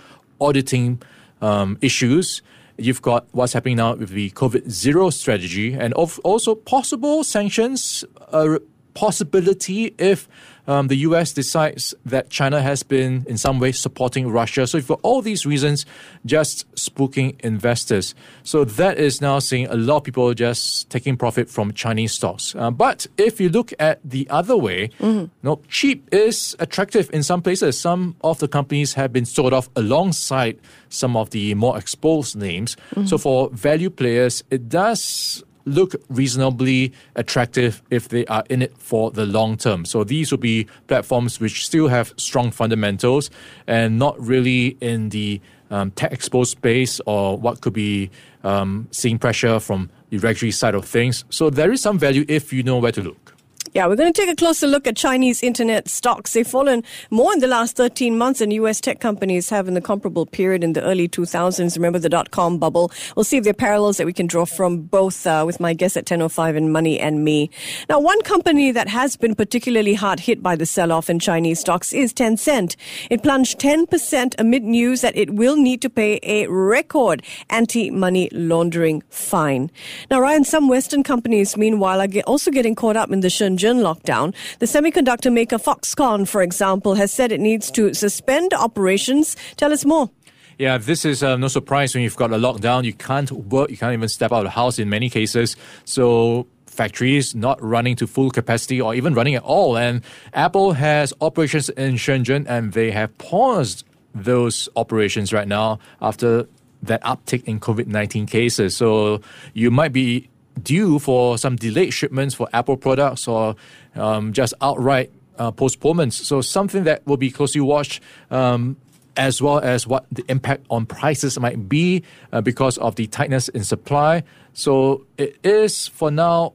auditing 0.41 1.03
um, 1.43 1.77
issues. 1.83 2.41
You've 2.79 3.03
got 3.03 3.27
what's 3.33 3.53
happening 3.53 3.77
now 3.77 3.95
with 3.95 4.11
the 4.11 4.31
COVID 4.31 4.69
zero 4.71 5.11
strategy 5.11 5.75
and 5.75 5.93
of, 5.95 6.19
also 6.25 6.55
possible 6.55 7.23
sanctions, 7.23 8.05
a 8.33 8.59
possibility 8.95 9.95
if 9.99 10.29
um, 10.67 10.89
the 10.89 10.97
US 10.97 11.33
decides 11.33 11.95
that 12.07 12.31
China 12.31 12.63
has 12.63 12.83
been 12.83 13.25
in 13.29 13.37
some 13.37 13.61
way 13.61 13.73
supporting 13.73 14.29
Russia. 14.29 14.67
So 14.67 14.81
for 14.81 14.99
all 15.03 15.23
these 15.23 15.45
reasons, 15.45 15.85
just 16.25 16.71
spooking 16.75 17.39
investors. 17.41 18.15
So 18.43 18.65
that 18.65 18.99
is 18.99 19.21
now 19.21 19.39
seeing 19.39 19.67
a 19.67 19.77
lot 19.77 19.99
of 19.99 20.05
people 20.05 20.33
just 20.35 20.91
taking 20.91 21.17
profit 21.17 21.49
from 21.49 21.73
Chinese 21.73 22.13
stocks. 22.13 22.55
Uh, 22.55 22.71
but 22.71 23.07
if 23.19 23.41
you 23.41 23.49
look 23.49 23.73
at 23.79 24.01
the 24.05 24.27
other 24.31 24.57
way, 24.57 24.89
mm-hmm. 25.01 25.27
no, 25.43 25.61
cheap 25.69 26.09
is 26.13 26.57
attractive 26.59 27.11
in 27.13 27.23
some 27.23 27.43
places. 27.43 27.79
Some 27.79 28.17
of 28.23 28.39
the 28.39 28.49
companies 28.49 28.95
have 28.95 29.13
been 29.13 29.25
sold 29.27 29.53
off 29.53 29.69
alongside 29.77 30.59
some 30.89 31.17
of 31.17 31.31
the 31.31 31.55
more 31.55 31.77
exposed 31.77 32.37
names. 32.37 32.77
Mm-hmm. 32.95 33.07
So 33.07 33.19
for 33.19 33.51
value 33.51 33.91
players, 33.91 34.43
it 34.51 34.69
does 34.69 35.43
look 35.65 35.95
reasonably 36.09 36.93
attractive 37.15 37.83
if 37.91 38.09
they 38.09 38.27
are 38.27 38.45
in 38.51 38.63
it 38.63 38.77
for 38.79 39.11
the 39.11 39.27
long 39.27 39.57
term. 39.57 39.85
So 39.85 40.05
these 40.05 40.31
will 40.31 40.39
be 40.39 40.67
platforms 40.87 41.41
which 41.41 41.65
still 41.65 41.89
have 41.89 42.13
strong 42.17 42.51
fundamentals 42.51 43.31
and 43.67 43.99
not 43.99 44.21
really 44.21 44.77
in 44.81 45.09
the 45.09 45.41
um, 45.71 45.91
tech 45.93 46.13
exposed 46.13 46.51
space 46.51 47.01
or 47.07 47.39
what 47.39 47.61
could 47.61 47.73
be 47.73 48.11
um, 48.45 48.89
seeing 48.91 49.19
pressure 49.19 49.59
from 49.59 49.91
the 50.11 50.19
regulatory 50.19 50.53
side 50.53 50.75
of 50.75 50.85
things. 50.85 51.25
So 51.31 51.51
there 51.51 51.73
is 51.73 51.81
some 51.81 51.99
value 51.99 52.25
if 52.29 52.53
you 52.53 52.63
know 52.63 52.79
where 52.79 52.93
to 52.93 53.03
look. 53.03 53.24
Yeah, 53.73 53.89
we're 53.89 53.97
going 53.97 54.13
to 54.13 54.21
take 54.21 54.31
a 54.31 54.37
closer 54.37 54.67
look 54.69 54.87
at 54.87 54.95
Chinese 54.95 55.43
internet 55.43 55.89
stocks. 55.89 56.35
They've 56.35 56.47
fallen 56.47 56.85
more 57.11 57.33
in 57.33 57.41
the 57.41 57.49
last 57.49 57.77
13 57.77 58.17
months 58.17 58.39
than 58.39 58.51
US 58.53 58.81
tech 58.81 59.01
companies 59.01 59.49
have 59.49 59.67
in 59.67 59.75
the 59.75 59.81
comparable 59.81 60.27
period 60.27 60.63
in 60.63 60.75
the 60.75 60.83
early 60.83 61.09
2000s. 61.09 61.75
Remember 61.75 61.99
the 61.99 62.11
dot 62.11 62.31
com 62.31 62.59
bubble? 62.59 62.93
We'll 63.17 63.25
see 63.25 63.39
if 63.39 63.45
there 63.45 63.51
are 63.51 63.55
parallels 63.55 63.97
that 63.97 64.07
we 64.07 64.13
can 64.13 64.27
draw 64.27 64.45
from 64.45 64.83
both 64.83 65.27
uh, 65.27 65.43
with 65.47 65.59
my 65.61 65.73
guest 65.73 65.97
at 65.97 66.05
10.05 66.05 66.57
and 66.57 66.73
Money 66.73 67.01
and 67.01 67.25
Me. 67.25 67.51
Now, 67.89 67.99
one 67.99 68.21
company 68.23 68.71
that 68.71 68.87
has 68.89 69.17
been 69.17 69.35
particularly 69.35 69.95
hard 69.95 70.21
hit 70.21 70.43
by 70.43 70.55
the 70.55 70.67
sell 70.67 70.93
off 70.93 71.11
in 71.11 71.19
Chinese 71.19 71.59
stocks 71.59 71.93
is 71.93 72.13
Tencent. 72.13 72.77
It 73.11 73.23
plunged 73.23 73.59
10% 73.59 74.35
amid 74.39 74.63
news 74.63 75.01
that 75.01 75.17
it 75.17 75.31
will 75.31 75.57
need 75.57 75.81
to 75.83 75.91
pay 75.91 76.21
a 76.23 76.47
record 76.49 77.25
anti 77.51 77.91
money 77.91 78.29
laundering 78.31 79.03
fine. 79.09 79.71
Now, 80.11 80.21
Ryan, 80.21 80.45
some 80.45 80.69
Western 80.69 81.03
companies, 81.03 81.57
meanwhile, 81.57 82.01
are 82.01 82.09
also 82.27 82.53
getting 82.53 82.75
caught 82.75 82.97
up 82.97 83.11
in 83.11 83.21
the 83.21 83.29
Shenzhen 83.29 83.54
Shenzhen 83.55 83.83
lockdown. 83.83 84.35
The 84.59 84.67
semiconductor 84.67 85.33
maker 85.33 85.59
Foxconn, 85.59 86.27
for 86.27 86.43
example, 86.43 86.95
has 86.95 87.13
said 87.13 87.33
it 87.33 87.41
needs 87.41 87.71
to 87.73 87.95
suspend 87.95 88.53
operations. 88.53 89.37
Tell 89.57 89.73
us 89.73 89.85
more. 89.85 90.11
Yeah, 90.59 90.79
this 90.79 91.05
is 91.05 91.23
uh, 91.23 91.37
no 91.37 91.49
surprise 91.49 91.95
when 91.95 92.05
you've 92.05 92.17
got 92.17 92.33
a 92.33 92.37
lockdown. 92.37 92.85
You 92.85 92.93
can't 92.93 93.31
work, 93.31 93.71
you 93.71 93.77
can't 93.77 93.93
even 93.93 94.09
step 94.09 94.33
out 94.33 94.39
of 94.39 94.45
the 94.45 94.51
house 94.51 94.79
in 94.79 94.89
many 94.89 95.11
cases. 95.11 95.57
So 95.85 96.47
factories 96.67 97.35
not 97.35 97.61
running 97.63 97.97
to 97.97 98.07
full 98.07 98.31
capacity 98.31 98.81
or 98.81 98.95
even 98.95 99.15
running 99.15 99.35
at 99.35 99.43
all. 99.43 99.77
And 99.77 100.03
Apple 100.33 100.73
has 100.73 101.13
operations 101.21 101.69
in 101.71 101.95
Shenzhen 101.95 102.47
and 102.49 102.73
they 102.73 102.91
have 102.93 103.17
paused 103.19 103.85
those 104.15 104.69
operations 104.77 105.33
right 105.33 105.49
now 105.49 105.81
after 106.01 106.47
that 106.85 107.03
uptick 107.03 107.45
in 107.45 107.59
COVID 107.59 107.87
19 107.87 108.27
cases. 108.27 108.77
So 108.77 109.23
you 109.55 109.71
might 109.71 109.93
be 109.93 110.29
due 110.63 110.99
for 110.99 111.39
some 111.39 111.57
delayed 111.57 111.93
shipments 111.93 112.35
for 112.35 112.49
Apple 112.53 112.77
products 112.77 113.27
or 113.27 113.57
um, 113.95 114.33
just 114.33 114.55
outright 114.61 115.11
uh, 115.39 115.51
postponements. 115.51 116.17
So 116.27 116.41
something 116.41 116.85
that 116.85 117.07
will 117.07 117.17
be 117.17 117.31
closely 117.31 117.61
watched. 117.61 118.01
Um, 118.31 118.77
as 119.17 119.41
well 119.41 119.61
as 119.61 119.87
what 119.87 120.07
the 120.11 120.25
impact 120.29 120.67
on 120.71 120.87
prices 120.87 121.39
might 121.39 121.69
be 121.69 122.03
uh, 122.33 122.41
because 122.41 122.79
of 122.79 122.97
the 122.97 123.07
tightness 123.07 123.49
in 123.49 123.63
supply. 123.63 124.25
So 124.55 125.07
it 125.19 125.39
is 125.45 125.87
for 125.87 126.11
now 126.11 126.55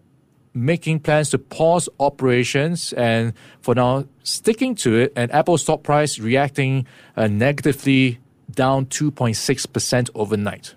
making 0.54 1.00
plans 1.00 1.30
to 1.30 1.38
pause 1.38 1.88
operations 2.00 2.94
and 2.94 3.34
for 3.62 3.76
now 3.76 4.06
sticking 4.24 4.76
to 4.76 4.96
it. 4.98 5.14
And 5.16 5.32
Apple 5.32 5.58
stock 5.58 5.84
price 5.84 6.20
reacting 6.20 6.86
uh, 7.16 7.28
negatively 7.28 8.20
down 8.52 8.88
2.6% 8.88 10.10
overnight. 10.16 10.74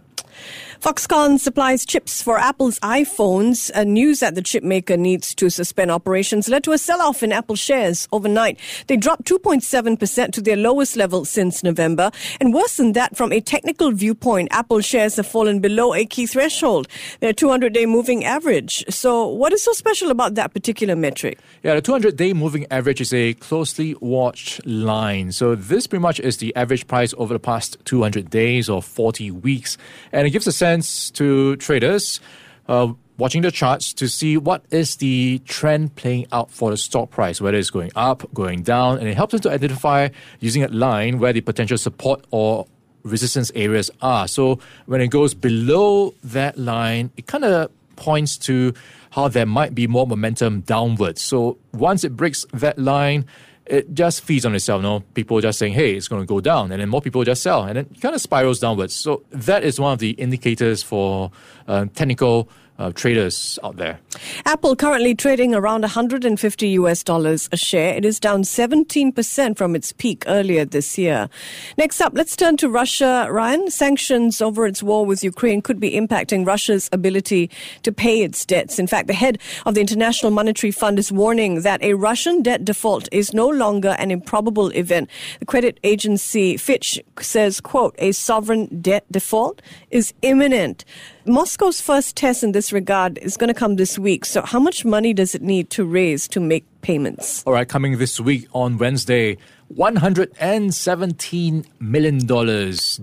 Foxconn 0.82 1.38
supplies 1.38 1.86
chips 1.86 2.20
for 2.20 2.40
Apple's 2.40 2.80
iPhones. 2.80 3.70
A 3.72 3.84
news 3.84 4.18
that 4.18 4.34
the 4.34 4.42
chipmaker 4.42 4.98
needs 4.98 5.32
to 5.36 5.48
suspend 5.48 5.92
operations 5.92 6.48
led 6.48 6.64
to 6.64 6.72
a 6.72 6.78
sell-off 6.78 7.22
in 7.22 7.30
Apple 7.30 7.54
shares 7.54 8.08
overnight. 8.10 8.58
They 8.88 8.96
dropped 8.96 9.22
2.7% 9.26 10.32
to 10.32 10.40
their 10.40 10.56
lowest 10.56 10.96
level 10.96 11.24
since 11.24 11.62
November. 11.62 12.10
And 12.40 12.52
worse 12.52 12.78
than 12.78 12.94
that, 12.94 13.16
from 13.16 13.32
a 13.32 13.40
technical 13.40 13.92
viewpoint, 13.92 14.48
Apple 14.50 14.80
shares 14.80 15.14
have 15.14 15.26
fallen 15.28 15.60
below 15.60 15.94
a 15.94 16.04
key 16.04 16.26
threshold, 16.26 16.88
their 17.20 17.32
200-day 17.32 17.86
moving 17.86 18.24
average. 18.24 18.84
So 18.92 19.28
what 19.28 19.52
is 19.52 19.62
so 19.62 19.70
special 19.74 20.10
about 20.10 20.34
that 20.34 20.52
particular 20.52 20.96
metric? 20.96 21.38
Yeah, 21.62 21.76
the 21.76 21.82
200-day 21.82 22.32
moving 22.32 22.66
average 22.72 23.00
is 23.00 23.14
a 23.14 23.34
closely 23.34 23.94
watched 24.00 24.66
line. 24.66 25.30
So 25.30 25.54
this 25.54 25.86
pretty 25.86 26.02
much 26.02 26.18
is 26.18 26.38
the 26.38 26.52
average 26.56 26.88
price 26.88 27.14
over 27.18 27.32
the 27.32 27.38
past 27.38 27.76
200 27.84 28.30
days 28.30 28.68
or 28.68 28.82
40 28.82 29.30
weeks. 29.30 29.78
And 30.10 30.26
it 30.26 30.30
gives 30.30 30.48
a 30.48 30.52
sense 30.52 30.71
to 30.80 31.56
traders 31.56 32.20
uh, 32.68 32.92
watching 33.18 33.42
the 33.42 33.50
charts 33.50 33.92
to 33.94 34.08
see 34.08 34.36
what 34.36 34.64
is 34.70 34.96
the 34.96 35.38
trend 35.44 35.94
playing 35.96 36.26
out 36.32 36.50
for 36.50 36.70
the 36.70 36.76
stock 36.76 37.10
price, 37.10 37.40
whether 37.40 37.58
it's 37.58 37.70
going 37.70 37.90
up, 37.94 38.22
going 38.32 38.62
down, 38.62 38.98
and 38.98 39.06
it 39.08 39.14
helps 39.14 39.32
them 39.32 39.40
to 39.40 39.50
identify 39.50 40.08
using 40.40 40.62
a 40.62 40.68
line 40.68 41.18
where 41.18 41.32
the 41.32 41.40
potential 41.40 41.78
support 41.78 42.24
or 42.30 42.66
resistance 43.02 43.50
areas 43.54 43.90
are. 44.00 44.26
So 44.28 44.58
when 44.86 45.00
it 45.00 45.08
goes 45.08 45.34
below 45.34 46.14
that 46.24 46.56
line, 46.58 47.10
it 47.16 47.26
kind 47.26 47.44
of 47.44 47.70
points 47.96 48.38
to 48.38 48.72
how 49.12 49.28
there 49.28 49.46
might 49.46 49.74
be 49.74 49.86
more 49.86 50.06
momentum 50.06 50.62
downwards. 50.62 51.20
So 51.20 51.58
once 51.72 52.02
it 52.02 52.16
breaks 52.16 52.46
that 52.52 52.78
line, 52.78 53.26
it 53.66 53.94
just 53.94 54.22
feeds 54.22 54.44
on 54.44 54.54
itself. 54.54 54.80
You 54.82 54.88
know, 54.88 55.00
people 55.14 55.40
just 55.40 55.58
saying, 55.58 55.74
"Hey, 55.74 55.94
it's 55.94 56.08
going 56.08 56.22
to 56.22 56.26
go 56.26 56.40
down," 56.40 56.72
and 56.72 56.80
then 56.80 56.88
more 56.88 57.00
people 57.00 57.22
just 57.22 57.42
sell, 57.42 57.62
and 57.62 57.78
it 57.78 58.00
kind 58.00 58.14
of 58.14 58.20
spirals 58.20 58.58
downwards. 58.58 58.94
So 58.94 59.22
that 59.30 59.62
is 59.64 59.78
one 59.78 59.92
of 59.92 59.98
the 59.98 60.10
indicators 60.12 60.82
for 60.82 61.30
uh, 61.68 61.86
technical 61.94 62.48
uh, 62.78 62.92
traders 62.92 63.58
out 63.62 63.76
there. 63.76 63.98
Apple 64.44 64.76
currently 64.76 65.14
trading 65.14 65.54
around 65.54 65.82
150 65.82 66.68
US 66.68 67.02
dollars 67.02 67.48
a 67.52 67.56
share. 67.56 67.94
It 67.94 68.04
is 68.04 68.18
down 68.18 68.42
17% 68.42 69.56
from 69.56 69.76
its 69.76 69.92
peak 69.92 70.24
earlier 70.26 70.64
this 70.64 70.98
year. 70.98 71.28
Next 71.76 72.00
up, 72.00 72.12
let's 72.14 72.36
turn 72.36 72.56
to 72.58 72.68
Russia. 72.68 73.28
Ryan, 73.30 73.70
sanctions 73.70 74.40
over 74.40 74.66
its 74.66 74.82
war 74.82 75.06
with 75.06 75.22
Ukraine 75.22 75.62
could 75.62 75.80
be 75.80 75.92
impacting 75.92 76.46
Russia's 76.46 76.88
ability 76.92 77.50
to 77.82 77.92
pay 77.92 78.22
its 78.22 78.44
debts. 78.44 78.78
In 78.78 78.86
fact, 78.86 79.06
the 79.06 79.14
head 79.14 79.38
of 79.66 79.74
the 79.74 79.80
International 79.80 80.30
Monetary 80.30 80.70
Fund 80.70 80.98
is 80.98 81.12
warning 81.12 81.62
that 81.62 81.82
a 81.82 81.94
Russian 81.94 82.42
debt 82.42 82.64
default 82.64 83.08
is 83.12 83.32
no 83.32 83.48
longer 83.48 83.96
an 83.98 84.10
improbable 84.10 84.68
event. 84.70 85.08
The 85.40 85.46
credit 85.46 85.78
agency 85.84 86.56
Fitch 86.56 87.00
says, 87.20 87.60
quote, 87.60 87.94
a 87.98 88.12
sovereign 88.12 88.80
debt 88.80 89.04
default 89.10 89.62
is 89.90 90.14
imminent. 90.22 90.84
Moscow's 91.24 91.80
first 91.80 92.16
test 92.16 92.42
in 92.42 92.50
this 92.50 92.72
regard 92.72 93.16
is 93.18 93.36
going 93.36 93.46
to 93.46 93.54
come 93.54 93.76
this 93.76 93.96
week. 93.96 94.24
So, 94.24 94.42
how 94.42 94.58
much 94.58 94.84
money 94.84 95.14
does 95.14 95.36
it 95.36 95.42
need 95.42 95.70
to 95.70 95.84
raise 95.84 96.26
to 96.28 96.40
make 96.40 96.64
payments? 96.80 97.44
All 97.46 97.52
right, 97.52 97.68
coming 97.68 97.98
this 97.98 98.18
week 98.18 98.48
on 98.52 98.76
Wednesday, 98.76 99.36
$117 99.72 101.66
million 101.78 102.18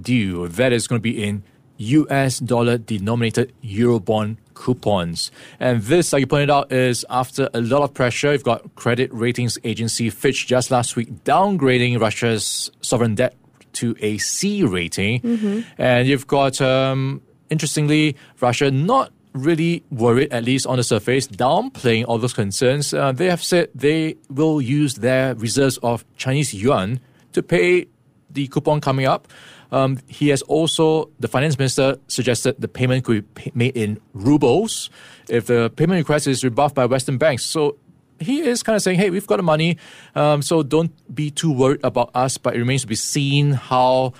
due. 0.01 0.47
That 0.49 0.73
is 0.73 0.87
going 0.87 0.99
to 0.99 1.03
be 1.03 1.23
in 1.23 1.43
US 1.77 2.39
dollar 2.39 2.77
denominated 2.77 3.53
Eurobond 3.63 4.35
coupons. 4.53 5.31
And 5.61 5.81
this, 5.83 6.11
like 6.11 6.19
you 6.19 6.27
pointed 6.27 6.49
out, 6.49 6.73
is 6.73 7.05
after 7.09 7.49
a 7.53 7.61
lot 7.61 7.83
of 7.83 7.93
pressure. 7.93 8.33
You've 8.33 8.43
got 8.43 8.75
credit 8.75 9.13
ratings 9.13 9.57
agency 9.63 10.09
Fitch 10.09 10.45
just 10.45 10.71
last 10.71 10.97
week 10.97 11.23
downgrading 11.23 12.01
Russia's 12.01 12.69
sovereign 12.81 13.15
debt 13.15 13.33
to 13.73 13.95
a 14.01 14.17
C 14.17 14.63
rating. 14.63 15.21
Mm-hmm. 15.21 15.61
And 15.77 16.05
you've 16.05 16.27
got 16.27 16.59
um, 16.59 17.21
interestingly, 17.49 18.15
Russia 18.39 18.71
not 18.71 19.11
really 19.33 19.83
worried, 19.91 20.31
at 20.33 20.43
least 20.43 20.65
on 20.65 20.77
the 20.77 20.83
surface, 20.83 21.27
downplaying 21.27 22.05
all 22.07 22.17
those 22.17 22.33
concerns. 22.33 22.93
Uh, 22.93 23.11
they 23.11 23.29
have 23.29 23.43
said 23.43 23.69
they 23.75 24.15
will 24.29 24.61
use 24.61 24.95
their 24.95 25.35
reserves 25.35 25.77
of 25.83 26.03
Chinese 26.17 26.53
yuan 26.53 26.99
to 27.33 27.43
pay 27.43 27.87
the 28.29 28.47
coupon 28.47 28.81
coming 28.81 29.05
up. 29.05 29.27
Um, 29.71 29.99
he 30.07 30.29
has 30.29 30.41
also, 30.43 31.09
the 31.19 31.27
finance 31.27 31.59
minister 31.59 31.97
suggested 32.07 32.55
the 32.59 32.67
payment 32.67 33.05
could 33.05 33.31
be 33.35 33.51
made 33.53 33.77
in 33.77 33.99
rubles 34.13 34.89
if 35.27 35.45
the 35.45 35.69
payment 35.75 35.99
request 35.99 36.25
is 36.25 36.43
rebuffed 36.43 36.73
by 36.73 36.87
Western 36.87 37.19
banks. 37.19 37.45
So 37.45 37.77
he 38.19 38.41
is 38.41 38.63
kind 38.63 38.75
of 38.75 38.81
saying, 38.81 38.97
hey, 38.97 39.11
we've 39.11 39.27
got 39.27 39.37
the 39.37 39.43
money, 39.43 39.77
um, 40.15 40.41
so 40.41 40.63
don't 40.63 40.91
be 41.13 41.29
too 41.29 41.51
worried 41.51 41.81
about 41.83 42.09
us, 42.15 42.37
but 42.37 42.55
it 42.55 42.59
remains 42.59 42.81
to 42.81 42.87
be 42.87 42.95
seen 42.95 43.51
how 43.51 44.13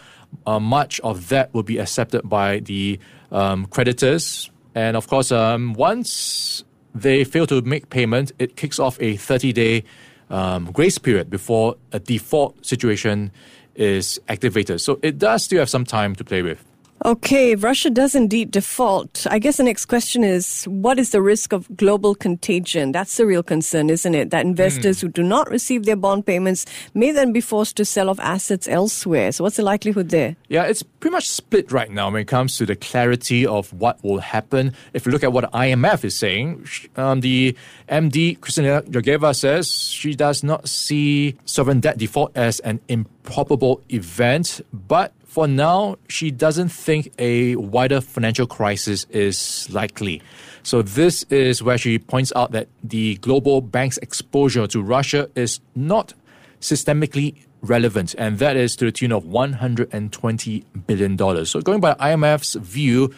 uh, 0.45 0.59
much 0.59 0.99
of 0.99 1.29
that 1.29 1.51
will 1.53 1.63
be 1.63 1.79
accepted 1.79 2.29
by 2.29 2.59
the 2.59 2.99
um, 3.31 3.65
creditors. 3.67 4.49
And 4.75 4.95
of 4.95 5.07
course, 5.07 5.31
um, 5.31 5.73
once 5.73 6.63
they 6.93 7.23
fail 7.23 7.47
to 7.47 7.61
make 7.61 7.89
payment, 7.89 8.31
it 8.39 8.55
kicks 8.55 8.79
off 8.79 8.97
a 9.01 9.17
30 9.17 9.53
day 9.53 9.83
um, 10.29 10.71
grace 10.71 10.97
period 10.97 11.29
before 11.29 11.75
a 11.91 11.99
default 11.99 12.65
situation 12.65 13.31
is 13.75 14.19
activated. 14.27 14.81
So 14.81 14.99
it 15.01 15.17
does 15.17 15.43
still 15.43 15.59
have 15.59 15.69
some 15.69 15.85
time 15.85 16.15
to 16.15 16.23
play 16.23 16.41
with. 16.41 16.63
Okay, 17.05 17.51
if 17.51 17.63
Russia 17.63 17.89
does 17.89 18.13
indeed 18.13 18.51
default, 18.51 19.25
I 19.29 19.39
guess 19.39 19.55
the 19.55 19.63
next 19.63 19.85
question 19.85 20.21
is 20.21 20.65
what 20.65 20.99
is 20.99 21.11
the 21.11 21.21
risk 21.21 21.53
of 21.53 21.65
global 21.77 22.13
contagion? 22.13 22.91
That's 22.91 23.15
the 23.15 23.25
real 23.25 23.41
concern, 23.41 23.89
isn't 23.89 24.13
it? 24.13 24.31
That 24.31 24.45
investors 24.45 24.97
mm. 24.97 25.01
who 25.01 25.07
do 25.07 25.23
not 25.23 25.49
receive 25.49 25.85
their 25.85 25.95
bond 25.95 26.25
payments 26.25 26.65
may 26.93 27.11
then 27.11 27.31
be 27.31 27.39
forced 27.39 27.77
to 27.77 27.85
sell 27.85 28.09
off 28.09 28.19
assets 28.19 28.67
elsewhere. 28.67 29.31
So, 29.31 29.45
what's 29.45 29.55
the 29.55 29.63
likelihood 29.63 30.09
there? 30.09 30.35
Yeah, 30.49 30.63
it's 30.63 30.83
pretty 30.83 31.13
much 31.13 31.29
split 31.29 31.71
right 31.71 31.89
now 31.89 32.11
when 32.11 32.21
it 32.21 32.27
comes 32.27 32.57
to 32.57 32.65
the 32.65 32.75
clarity 32.75 33.45
of 33.45 33.71
what 33.71 34.03
will 34.03 34.19
happen. 34.19 34.73
If 34.93 35.05
you 35.05 35.13
look 35.13 35.23
at 35.23 35.31
what 35.31 35.49
IMF 35.53 36.03
is 36.03 36.15
saying, 36.15 36.67
um, 36.97 37.21
the 37.21 37.55
MD, 37.87 38.37
Kristalina 38.39 38.85
Georgieva, 38.89 39.33
says 39.33 39.71
she 39.71 40.15
does 40.15 40.43
not 40.43 40.67
see 40.67 41.37
sovereign 41.45 41.79
debt 41.79 41.97
default 41.97 42.35
as 42.35 42.59
an 42.59 42.81
improbable 42.89 43.81
event, 43.89 44.59
but 44.73 45.13
for 45.29 45.47
now, 45.47 45.97
she 46.07 46.31
doesn't 46.31 46.69
think 46.69 47.13
a 47.19 47.55
wider 47.55 48.01
financial 48.01 48.47
crisis 48.47 49.05
is 49.11 49.69
likely. 49.71 50.23
So, 50.63 50.81
this 50.81 51.21
is 51.29 51.61
where 51.61 51.77
she 51.77 51.99
points 51.99 52.33
out 52.35 52.51
that 52.53 52.67
the 52.83 53.15
global 53.17 53.61
bank's 53.61 53.99
exposure 53.99 54.65
to 54.65 54.81
Russia 54.81 55.29
is 55.35 55.59
not 55.75 56.15
systemically 56.61 57.45
relevant, 57.61 58.15
and 58.17 58.39
that 58.39 58.57
is 58.57 58.75
to 58.77 58.85
the 58.85 58.91
tune 58.91 59.11
of 59.11 59.23
$120 59.25 60.65
billion. 60.87 61.45
So, 61.45 61.61
going 61.61 61.79
by 61.79 61.93
IMF's 61.93 62.55
view, 62.55 63.13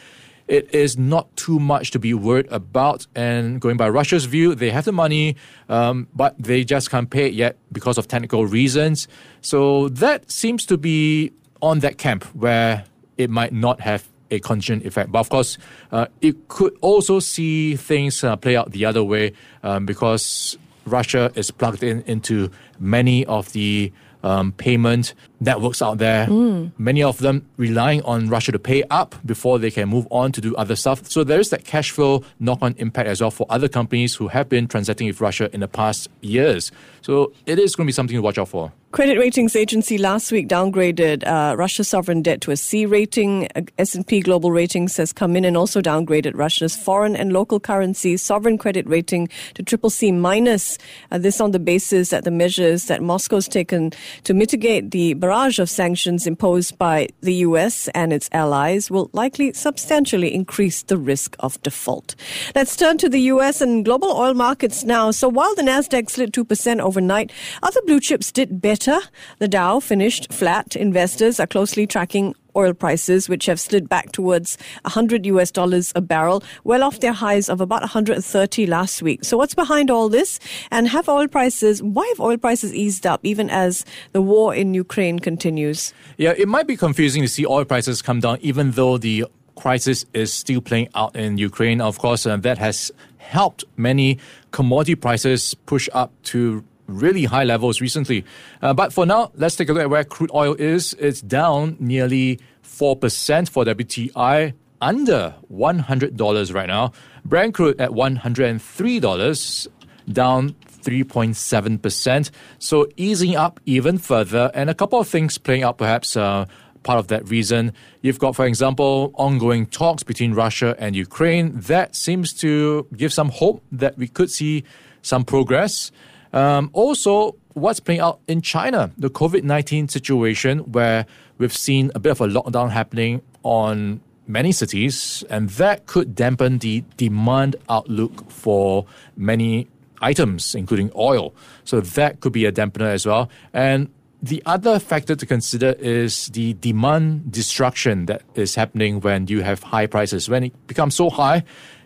it 0.50 0.76
is 0.76 0.98
not 0.98 1.34
too 1.38 1.62
much 1.62 1.92
to 1.92 2.00
be 2.00 2.14
worried 2.14 2.48
about. 2.52 3.08
And 3.16 3.62
going 3.62 3.78
by 3.78 3.88
Russia's 3.88 4.26
view, 4.26 4.54
they 4.54 4.70
have 4.70 4.84
the 4.84 4.92
money, 4.92 5.38
um, 5.70 6.10
but 6.14 6.36
they 6.38 6.66
just 6.66 6.92
can't 6.92 7.10
pay 7.10 7.28
it 7.28 7.34
yet 7.34 7.56
because 7.72 7.98
of 7.98 8.10
technical 8.10 8.46
reasons. 8.46 9.08
So 9.40 9.88
that 9.88 10.30
seems 10.30 10.66
to 10.66 10.78
be 10.78 11.32
on 11.62 11.80
that 11.80 11.98
camp 11.98 12.24
where 12.36 12.84
it 13.18 13.30
might 13.30 13.54
not 13.54 13.82
have 13.82 14.08
a 14.32 14.40
contingent 14.40 14.86
effect. 14.86 15.12
But 15.12 15.20
of 15.20 15.30
course, 15.30 15.58
uh, 15.92 16.08
it 16.22 16.48
could 16.48 16.76
also 16.82 17.20
see 17.20 17.76
things 17.76 18.24
uh, 18.24 18.36
play 18.36 18.56
out 18.56 18.72
the 18.72 18.86
other 18.86 19.04
way 19.04 19.34
um, 19.62 19.86
because 19.86 20.58
Russia 20.86 21.32
is 21.36 21.52
plugged 21.52 21.84
in 21.84 22.02
into 22.08 22.50
many 22.80 23.26
of 23.26 23.52
the 23.54 23.92
um, 24.24 24.52
payment 24.54 25.14
networks 25.40 25.82
out 25.82 25.98
there. 25.98 26.28
Mm. 26.28 26.72
Many 26.78 27.04
of 27.04 27.18
them 27.20 27.48
relying 27.58 28.02
on 28.04 28.30
Russia 28.30 28.52
to 28.52 28.60
pay 28.60 28.84
up 28.90 29.16
before 29.26 29.60
they 29.60 29.72
can 29.72 29.90
move 29.90 30.08
on 30.12 30.32
to 30.34 30.42
do 30.42 30.56
other 30.56 30.76
stuff. 30.76 31.10
So 31.10 31.24
there 31.24 31.40
is 31.40 31.50
that 31.50 31.66
cash 31.66 31.92
flow 31.92 32.24
knock 32.40 32.60
on 32.62 32.76
impact 32.78 33.10
as 33.10 33.22
well 33.22 33.32
for 33.32 33.46
other 33.50 33.68
companies 33.68 34.16
who 34.16 34.28
have 34.30 34.48
been 34.48 34.68
transacting 34.68 35.08
with 35.08 35.22
Russia 35.22 35.50
in 35.54 35.60
the 35.62 35.68
past 35.68 36.10
years. 36.22 36.72
So 37.02 37.34
it 37.46 37.60
is 37.60 37.76
going 37.76 37.86
to 37.86 37.90
be 37.90 37.94
something 37.94 38.16
to 38.16 38.22
watch 38.22 38.38
out 38.38 38.50
for. 38.50 38.72
Credit 38.92 39.18
ratings 39.18 39.56
agency 39.56 39.98
last 39.98 40.34
week 40.34 40.50
downgraded 40.50 41.26
uh, 41.26 41.56
Russia's 41.56 41.88
sovereign 41.88 42.22
debt 42.22 42.42
to 42.42 42.52
a 42.52 42.58
C 42.58 42.86
rating. 42.86 43.48
Uh, 43.56 43.62
S&P 43.78 44.20
Global 44.20 44.52
Ratings 44.52 44.98
has 44.98 45.14
come 45.14 45.38
in 45.38 45.46
and 45.46 45.56
also 45.56 45.80
downgraded 45.80 46.34
Russia's 46.36 46.76
foreign 46.76 47.16
and 47.16 47.32
local 47.32 47.58
currency 47.58 48.18
sovereign 48.18 48.58
credit 48.58 48.86
rating 48.90 49.30
to 49.54 49.64
triple 49.64 49.90
C 49.90 50.12
minus. 50.12 50.78
Uh, 51.10 51.18
this 51.18 51.40
on 51.40 51.52
the 51.52 51.60
basis 51.60 52.10
that 52.10 52.26
the 52.26 52.32
measures 52.32 52.88
that 52.88 53.02
Moscow's 53.02 53.48
taken 53.48 53.94
to 54.26 54.34
mitigate 54.34 54.92
the 54.92 55.14
barrage 55.14 55.58
of 55.58 55.70
sanctions 55.70 56.28
imposed 56.28 56.78
by 56.78 57.08
the 57.22 57.36
US 57.36 57.88
and 57.96 58.12
its 58.12 58.30
allies 58.34 58.92
will 58.92 59.10
likely 59.14 59.54
substantially 59.54 60.34
increase 60.34 60.84
the 60.84 60.98
risk 60.98 61.38
of 61.40 61.62
default. 61.64 62.14
Let's 62.56 62.76
turn 62.76 62.98
to 62.98 63.08
the 63.08 63.22
US 63.22 63.62
and 63.62 63.86
global 63.86 64.12
oil 64.12 64.34
markets 64.34 64.84
now. 64.84 65.12
So 65.12 65.30
while 65.30 65.56
the 65.56 65.62
Nasdaq 65.62 66.10
slid 66.10 66.34
2% 66.34 66.82
overnight, 66.82 67.32
other 67.64 67.80
blue 67.86 68.02
chips 68.02 68.34
did 68.34 68.60
better. 68.60 68.81
The 68.86 69.48
Dow 69.48 69.80
finished 69.80 70.34
flat. 70.34 70.76
Investors 70.76 71.40
are 71.40 71.46
closely 71.46 71.86
tracking 71.86 72.34
oil 72.56 72.74
prices, 72.74 73.30
which 73.30 73.46
have 73.46 73.60
slid 73.60 73.88
back 73.88 74.12
towards 74.12 74.58
100 74.84 75.26
US 75.28 75.52
dollars 75.52 75.94
a 75.96 76.02
barrel, 76.02 76.44
well 76.64 76.84
off 76.84 77.00
their 77.00 77.14
highs 77.14 77.48
of 77.48 77.62
about 77.62 77.82
130 77.82 78.66
last 78.66 79.04
week. 79.04 79.24
So 79.24 79.38
what's 79.38 79.54
behind 79.54 79.92
all 79.92 80.10
this? 80.10 80.40
And 80.72 80.88
have 80.88 81.08
oil 81.08 81.28
prices, 81.28 81.84
why 81.84 82.08
have 82.10 82.20
oil 82.20 82.38
prices 82.38 82.74
eased 82.74 83.06
up 83.06 83.20
even 83.24 83.52
as 83.52 83.86
the 84.14 84.22
war 84.22 84.56
in 84.56 84.74
Ukraine 84.74 85.20
continues? 85.20 85.94
Yeah, 86.18 86.34
it 86.36 86.48
might 86.48 86.66
be 86.66 86.76
confusing 86.76 87.22
to 87.22 87.28
see 87.28 87.46
oil 87.46 87.66
prices 87.66 88.02
come 88.02 88.20
down 88.20 88.40
even 88.42 88.72
though 88.72 88.98
the 88.98 89.26
crisis 89.56 90.06
is 90.14 90.34
still 90.34 90.60
playing 90.60 90.90
out 90.96 91.16
in 91.16 91.38
Ukraine. 91.38 91.82
Of 91.82 92.00
course, 92.00 92.26
uh, 92.26 92.38
that 92.38 92.58
has 92.58 92.92
helped 93.20 93.64
many 93.78 94.18
commodity 94.50 94.96
prices 94.96 95.54
push 95.66 95.88
up 95.94 96.12
to 96.24 96.64
really 97.00 97.26
high 97.26 97.44
levels 97.44 97.82
recently. 97.82 98.26
Uh, 98.62 98.74
but 98.74 98.94
for 98.94 99.06
now, 99.06 99.32
let's 99.36 99.56
take 99.56 99.70
a 99.70 99.74
look 99.74 99.84
at 99.84 99.90
where 99.90 100.04
crude 100.04 100.32
oil 100.34 100.54
is. 100.56 100.94
It's 101.00 101.22
down 101.22 101.78
nearly 101.80 102.40
4% 102.64 103.50
for 103.50 103.66
WTI, 103.66 104.54
under 104.82 105.36
$100 105.52 106.54
right 106.54 106.68
now. 106.68 106.92
Brent 107.24 107.54
crude 107.54 107.80
at 107.80 107.92
$103, 107.92 109.68
down 110.12 110.56
3.7%. 110.82 112.32
So 112.60 112.88
easing 112.98 113.36
up 113.36 113.60
even 113.66 113.98
further. 113.98 114.52
And 114.54 114.70
a 114.70 114.74
couple 114.74 115.00
of 115.00 115.08
things 115.08 115.38
playing 115.38 115.64
out 115.64 115.78
perhaps. 115.78 116.18
Uh, 116.18 116.46
part 116.84 117.00
of 117.00 117.08
that 117.10 117.30
reason. 117.30 117.74
You've 118.02 118.20
got, 118.20 118.36
for 118.36 118.46
example, 118.46 119.12
ongoing 119.16 119.66
talks 119.66 120.04
between 120.04 120.34
Russia 120.34 120.76
and 120.80 120.96
Ukraine. 120.96 121.60
That 121.60 121.96
seems 121.96 122.34
to 122.36 122.88
give 122.96 123.14
some 123.14 123.30
hope 123.30 123.64
that 123.72 123.98
we 123.98 124.08
could 124.08 124.30
see 124.30 124.64
some 125.02 125.24
progress. 125.24 125.92
Um, 126.34 126.70
also, 126.74 127.36
what's 127.54 127.80
playing 127.80 128.00
out 128.00 128.20
in 128.28 128.42
China, 128.42 128.92
the 128.98 129.10
COVID 129.10 129.44
19 129.44 129.88
situation, 129.88 130.60
where 130.72 131.06
we've 131.38 131.56
seen 131.56 131.92
a 131.96 132.00
bit 132.00 132.12
of 132.12 132.22
a 132.22 132.28
lockdown 132.28 132.72
happening 132.72 133.22
on 133.44 134.02
many 134.28 134.52
cities, 134.52 135.24
and 135.30 135.50
that 135.52 135.88
could 135.88 136.16
dampen 136.16 136.60
the 136.60 136.84
demand 136.98 137.56
outlook 137.70 138.30
for 138.32 138.86
many 139.18 139.68
items, 140.02 140.56
including 140.56 140.92
oil. 140.96 141.34
So 141.64 141.82
that 141.82 142.22
could 142.22 142.34
be 142.34 142.46
a 142.46 142.52
dampener 142.52 142.88
as 142.88 143.06
well. 143.06 143.30
And 143.54 143.90
the 144.22 144.42
other 144.46 144.80
factor 144.80 145.16
to 145.16 145.26
consider 145.26 145.76
is 145.80 146.28
the 146.28 146.54
demand 146.54 147.32
destruction 147.32 148.06
that 148.06 148.22
is 148.36 148.56
happening 148.56 149.02
when 149.02 149.28
you 149.28 149.42
have 149.42 149.64
high 149.64 149.88
prices. 149.88 150.30
When 150.30 150.46
it 150.46 150.68
becomes 150.68 150.96
so 150.96 151.10
high, 151.10 151.44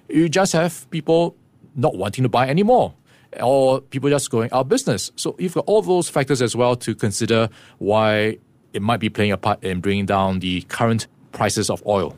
you 0.09 0.29
just 0.29 0.53
have 0.53 0.89
people 0.91 1.35
not 1.75 1.95
wanting 1.95 2.23
to 2.23 2.29
buy 2.29 2.47
anymore 2.47 2.93
or 3.41 3.81
people 3.81 4.09
just 4.09 4.29
going 4.29 4.51
out 4.51 4.61
of 4.61 4.69
business. 4.69 5.11
So 5.15 5.35
you've 5.39 5.53
got 5.53 5.65
all 5.67 5.81
those 5.81 6.09
factors 6.09 6.41
as 6.41 6.55
well 6.55 6.75
to 6.77 6.95
consider 6.95 7.49
why 7.77 8.37
it 8.73 8.81
might 8.81 8.99
be 8.99 9.09
playing 9.09 9.31
a 9.31 9.37
part 9.37 9.63
in 9.63 9.79
bringing 9.79 10.05
down 10.05 10.39
the 10.39 10.61
current 10.63 11.07
prices 11.31 11.69
of 11.69 11.85
oil. 11.85 12.17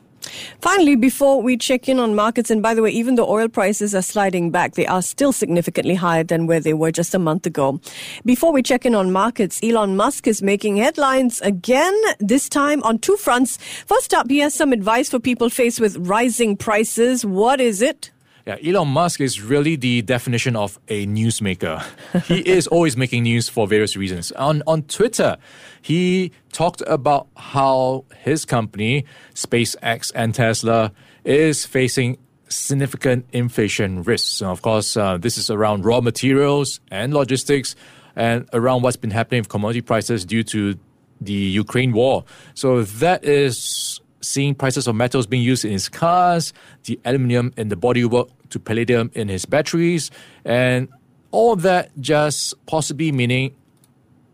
Finally, 0.62 0.96
before 0.96 1.42
we 1.42 1.56
check 1.56 1.88
in 1.88 2.00
on 2.00 2.16
markets, 2.16 2.50
and 2.50 2.62
by 2.62 2.74
the 2.74 2.82
way, 2.82 2.90
even 2.90 3.16
though 3.16 3.30
oil 3.30 3.48
prices 3.48 3.96
are 3.96 4.02
sliding 4.02 4.52
back, 4.52 4.74
they 4.74 4.86
are 4.86 5.02
still 5.02 5.32
significantly 5.32 5.96
higher 5.96 6.24
than 6.24 6.48
where 6.48 6.60
they 6.60 6.74
were 6.74 6.92
just 6.92 7.16
a 7.16 7.20
month 7.20 7.46
ago. 7.46 7.80
Before 8.26 8.52
we 8.52 8.62
check 8.62 8.86
in 8.86 8.96
on 8.96 9.12
markets, 9.12 9.60
Elon 9.64 9.96
Musk 9.96 10.28
is 10.28 10.42
making 10.42 10.78
headlines 10.78 11.40
again, 11.42 11.96
this 12.20 12.50
time 12.50 12.84
on 12.84 13.00
two 13.00 13.16
fronts. 13.18 13.58
First 13.86 14.14
up, 14.14 14.30
he 14.30 14.40
has 14.40 14.54
some 14.54 14.74
advice 14.74 15.10
for 15.10 15.20
people 15.20 15.50
faced 15.50 15.80
with 15.80 15.96
rising 15.98 16.58
prices. 16.58 17.26
What 17.26 17.62
is 17.62 17.82
it? 17.82 18.12
Yeah, 18.48 18.56
Elon 18.64 18.88
Musk 18.88 19.20
is 19.20 19.42
really 19.42 19.76
the 19.76 20.04
definition 20.04 20.56
of 20.56 20.80
a 20.88 21.06
newsmaker. 21.06 21.84
he 22.28 22.40
is 22.50 22.66
always 22.68 22.96
making 22.96 23.24
news 23.24 23.50
for 23.50 23.68
various 23.68 23.98
reasons. 23.98 24.32
On 24.32 24.64
on 24.66 24.84
Twitter, 24.84 25.36
he 25.82 26.32
talked 26.54 26.82
about 26.88 27.28
how 27.36 28.06
his 28.16 28.46
company, 28.46 29.04
SpaceX 29.34 30.14
and 30.16 30.34
Tesla, 30.34 30.94
is 31.26 31.66
facing 31.66 32.20
significant 32.48 33.26
inflation 33.34 34.04
risks. 34.04 34.40
And 34.40 34.50
of 34.50 34.62
course, 34.62 34.96
uh, 34.96 35.18
this 35.18 35.38
is 35.38 35.50
around 35.50 35.84
raw 35.84 36.00
materials 36.00 36.80
and 36.90 37.14
logistics 37.14 37.76
and 38.16 38.48
around 38.54 38.82
what's 38.82 38.96
been 38.96 39.12
happening 39.12 39.42
with 39.42 39.50
commodity 39.50 39.82
prices 39.82 40.24
due 40.24 40.44
to 40.44 40.80
the 41.20 41.34
Ukraine 41.34 41.92
war. 41.92 42.24
So 42.54 42.84
that 42.84 43.26
is 43.26 43.97
seeing 44.28 44.54
prices 44.54 44.88
of 44.88 44.96
metals 44.96 45.26
being 45.26 45.44
used 45.44 45.66
in 45.66 45.72
his 45.72 45.90
cars, 45.90 46.54
the 46.84 47.00
aluminium 47.06 47.54
in 47.58 47.70
the 47.70 47.78
bodywork 47.78 48.30
to 48.50 48.60
palladium 48.60 49.12
in 49.14 49.28
his 49.28 49.46
batteries, 49.46 50.12
and 50.46 50.90
all 51.32 51.56
that 51.56 51.92
just 52.00 52.54
possibly 52.66 53.12
meaning 53.12 53.56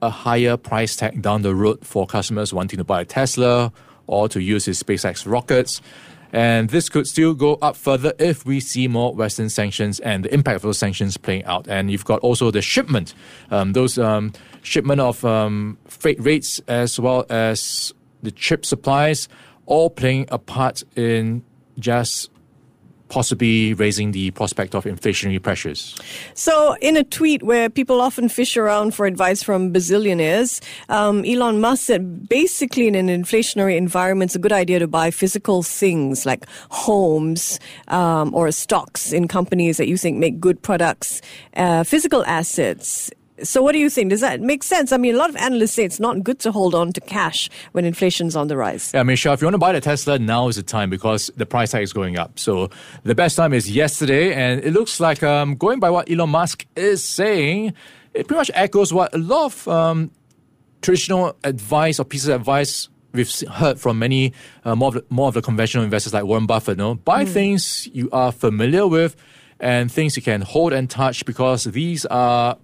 a 0.01 0.09
higher 0.09 0.57
price 0.57 0.95
tag 0.95 1.21
down 1.21 1.41
the 1.41 1.55
road 1.55 1.85
for 1.85 2.05
customers 2.05 2.53
wanting 2.53 2.77
to 2.77 2.83
buy 2.83 3.01
a 3.01 3.05
Tesla 3.05 3.71
or 4.07 4.27
to 4.27 4.41
use 4.41 4.65
his 4.65 4.81
SpaceX 4.81 5.29
rockets. 5.29 5.81
And 6.33 6.69
this 6.71 6.89
could 6.89 7.07
still 7.07 7.35
go 7.35 7.59
up 7.61 7.75
further 7.75 8.11
if 8.17 8.43
we 8.43 8.59
see 8.59 8.87
more 8.87 9.13
Western 9.13 9.49
sanctions 9.49 9.99
and 9.99 10.25
the 10.25 10.33
impact 10.33 10.57
of 10.57 10.61
those 10.63 10.79
sanctions 10.79 11.15
playing 11.15 11.45
out. 11.45 11.67
And 11.67 11.91
you've 11.91 12.05
got 12.05 12.19
also 12.21 12.49
the 12.49 12.61
shipment, 12.61 13.13
um, 13.51 13.73
those 13.73 13.99
um, 13.99 14.33
shipment 14.63 14.99
of 14.99 15.23
um, 15.23 15.77
freight 15.87 16.19
rates 16.19 16.59
as 16.67 16.99
well 16.99 17.25
as 17.29 17.93
the 18.23 18.31
chip 18.31 18.65
supplies 18.65 19.29
all 19.65 19.89
playing 19.89 20.27
a 20.31 20.37
part 20.37 20.83
in 20.95 21.43
just 21.79 22.29
possibly 23.13 23.75
raising 23.75 24.11
the 24.11 24.31
prospect 24.31 24.73
of 24.73 24.85
inflationary 24.85 25.39
pressures. 25.39 25.95
So, 26.33 26.75
in 26.81 26.97
a 26.97 27.03
tweet 27.03 27.43
where 27.43 27.69
people 27.69 28.01
often 28.01 28.27
fish 28.27 28.57
around 28.57 28.95
for 28.95 29.05
advice 29.05 29.43
from 29.43 29.71
bazillionaires, 29.71 30.59
um, 30.89 31.23
Elon 31.23 31.61
Musk 31.61 31.83
said 31.83 32.27
basically 32.27 32.87
in 32.87 32.95
an 32.95 33.09
inflationary 33.09 33.77
environment, 33.77 34.29
it's 34.29 34.35
a 34.35 34.39
good 34.39 34.51
idea 34.51 34.79
to 34.79 34.87
buy 34.87 35.11
physical 35.11 35.61
things 35.61 36.25
like 36.25 36.47
homes 36.71 37.59
um, 37.89 38.33
or 38.33 38.51
stocks 38.51 39.13
in 39.13 39.27
companies 39.27 39.77
that 39.77 39.87
you 39.87 39.95
think 39.95 40.17
make 40.17 40.39
good 40.39 40.59
products, 40.63 41.21
uh, 41.55 41.83
physical 41.83 42.25
assets 42.25 43.11
so, 43.41 43.63
what 43.63 43.71
do 43.71 43.79
you 43.79 43.89
think? 43.89 44.11
Does 44.11 44.21
that 44.21 44.41
make 44.41 44.61
sense? 44.61 44.91
I 44.91 44.97
mean, 44.97 45.15
a 45.15 45.17
lot 45.17 45.29
of 45.29 45.35
analysts 45.37 45.73
say 45.73 45.83
it's 45.83 45.99
not 45.99 46.23
good 46.23 46.39
to 46.39 46.51
hold 46.51 46.75
on 46.75 46.93
to 46.93 47.01
cash 47.01 47.49
when 47.71 47.83
inflation's 47.83 48.35
on 48.35 48.47
the 48.47 48.55
rise. 48.55 48.91
Yeah, 48.93 48.99
I 48.99 49.03
mean, 49.03 49.15
sure, 49.15 49.33
if 49.33 49.41
you 49.41 49.47
want 49.47 49.55
to 49.55 49.59
buy 49.59 49.71
the 49.71 49.81
Tesla, 49.81 50.19
now 50.19 50.47
is 50.49 50.55
the 50.55 50.63
time 50.63 50.91
because 50.91 51.31
the 51.35 51.45
price 51.45 51.71
tag 51.71 51.81
is 51.81 51.93
going 51.93 52.17
up. 52.17 52.37
So, 52.37 52.69
the 53.03 53.15
best 53.15 53.35
time 53.35 53.53
is 53.53 53.71
yesterday, 53.71 54.33
and 54.33 54.63
it 54.63 54.71
looks 54.71 54.99
like 54.99 55.23
um, 55.23 55.55
going 55.55 55.79
by 55.79 55.89
what 55.89 56.11
Elon 56.11 56.29
Musk 56.29 56.67
is 56.75 57.03
saying, 57.03 57.73
it 58.13 58.27
pretty 58.27 58.37
much 58.37 58.51
echoes 58.53 58.93
what 58.93 59.13
a 59.15 59.17
lot 59.17 59.45
of 59.45 59.67
um, 59.67 60.11
traditional 60.83 61.35
advice 61.43 61.99
or 61.99 62.03
pieces 62.03 62.27
of 62.27 62.41
advice 62.41 62.89
we've 63.13 63.31
heard 63.49 63.79
from 63.79 63.97
many 63.97 64.33
uh, 64.63 64.75
more, 64.75 64.89
of 64.89 64.93
the, 64.95 65.05
more 65.09 65.27
of 65.27 65.33
the 65.33 65.41
conventional 65.41 65.83
investors 65.83 66.13
like 66.13 66.23
Warren 66.23 66.45
Buffett. 66.45 66.77
No, 66.77 66.95
buy 66.95 67.25
mm. 67.25 67.29
things 67.29 67.87
you 67.93 68.09
are 68.11 68.31
familiar 68.31 68.87
with 68.87 69.15
and 69.59 69.91
things 69.91 70.15
you 70.15 70.21
can 70.21 70.41
hold 70.41 70.73
and 70.73 70.89
touch 70.89 71.25
because 71.25 71.63
these 71.63 72.05
are 72.07 72.57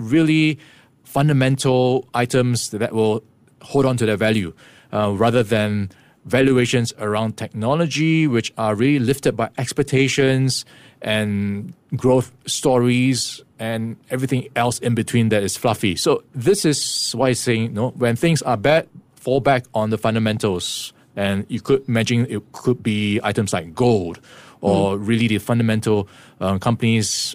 really 0.00 0.58
fundamental 1.04 2.08
items 2.14 2.70
that 2.70 2.92
will 2.92 3.22
hold 3.62 3.84
on 3.84 3.96
to 3.96 4.06
their 4.06 4.16
value 4.16 4.52
uh, 4.92 5.12
rather 5.12 5.42
than 5.42 5.90
valuations 6.24 6.92
around 6.98 7.36
technology, 7.36 8.26
which 8.26 8.52
are 8.58 8.74
really 8.74 8.98
lifted 8.98 9.36
by 9.36 9.50
expectations 9.58 10.64
and 11.02 11.72
growth 11.96 12.30
stories 12.46 13.42
and 13.58 13.96
everything 14.10 14.48
else 14.54 14.78
in 14.80 14.94
between 14.94 15.30
that 15.30 15.42
is 15.42 15.56
fluffy. 15.56 15.96
So 15.96 16.22
this 16.34 16.64
is 16.64 17.12
why 17.12 17.28
I'm 17.28 17.34
saying, 17.34 17.62
you 17.62 17.68
know, 17.70 17.90
when 17.90 18.16
things 18.16 18.42
are 18.42 18.56
bad, 18.56 18.88
fall 19.14 19.40
back 19.40 19.64
on 19.74 19.90
the 19.90 19.98
fundamentals. 19.98 20.92
And 21.16 21.44
you 21.48 21.60
could 21.60 21.86
imagine 21.88 22.26
it 22.30 22.42
could 22.52 22.82
be 22.82 23.20
items 23.22 23.52
like 23.52 23.74
gold 23.74 24.20
or 24.60 24.96
mm. 24.96 25.06
really 25.06 25.26
the 25.26 25.38
fundamental 25.38 26.08
uh, 26.40 26.58
companies' 26.58 27.34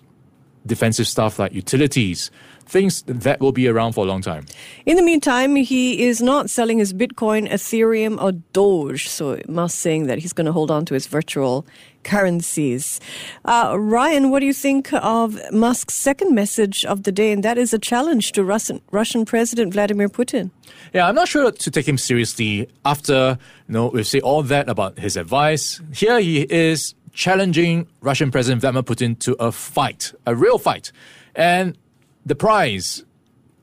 defensive 0.65 1.07
stuff 1.07 1.37
like 1.37 1.53
utilities 1.53 2.31
things 2.65 3.03
that 3.03 3.39
will 3.39 3.51
be 3.51 3.67
around 3.67 3.93
for 3.93 4.05
a 4.05 4.07
long 4.07 4.21
time. 4.21 4.45
In 4.85 4.97
the 4.97 5.03
meantime, 5.03 5.55
he 5.55 6.03
is 6.03 6.21
not 6.21 6.49
selling 6.49 6.79
his 6.79 6.93
Bitcoin, 6.93 7.49
Ethereum, 7.49 8.21
or 8.21 8.33
Doge. 8.53 9.07
So 9.07 9.39
Musk 9.47 9.77
saying 9.77 10.07
that 10.07 10.19
he's 10.19 10.33
going 10.33 10.45
to 10.45 10.51
hold 10.51 10.71
on 10.71 10.85
to 10.85 10.93
his 10.93 11.07
virtual 11.07 11.65
currencies. 12.03 12.99
Uh, 13.43 13.75
Ryan, 13.77 14.29
what 14.29 14.39
do 14.39 14.45
you 14.45 14.53
think 14.53 14.93
of 14.93 15.39
Musk's 15.51 15.93
second 15.95 16.33
message 16.33 16.85
of 16.85 17.03
the 17.03 17.11
day? 17.11 17.31
And 17.31 17.43
that 17.43 17.57
is 17.57 17.73
a 17.73 17.79
challenge 17.79 18.31
to 18.33 18.43
Russian, 18.43 18.81
Russian 18.91 19.25
President 19.25 19.73
Vladimir 19.73 20.07
Putin. 20.07 20.51
Yeah, 20.93 21.07
I'm 21.07 21.15
not 21.15 21.27
sure 21.27 21.51
to 21.51 21.71
take 21.71 21.87
him 21.87 21.97
seriously 21.97 22.69
after 22.85 23.37
you 23.67 23.73
know 23.73 23.87
we've 23.87 24.07
said 24.07 24.21
all 24.21 24.43
that 24.43 24.69
about 24.69 24.99
his 24.99 25.17
advice. 25.17 25.81
Here 25.93 26.19
he 26.19 26.41
is 26.41 26.95
challenging 27.11 27.87
Russian 28.01 28.29
President 28.31 28.61
Vladimir 28.61 28.83
Putin 28.83 29.17
to 29.19 29.35
a 29.39 29.51
fight, 29.51 30.13
a 30.25 30.35
real 30.35 30.57
fight. 30.57 30.91
And 31.35 31.77
the 32.25 32.35
prize 32.35 33.03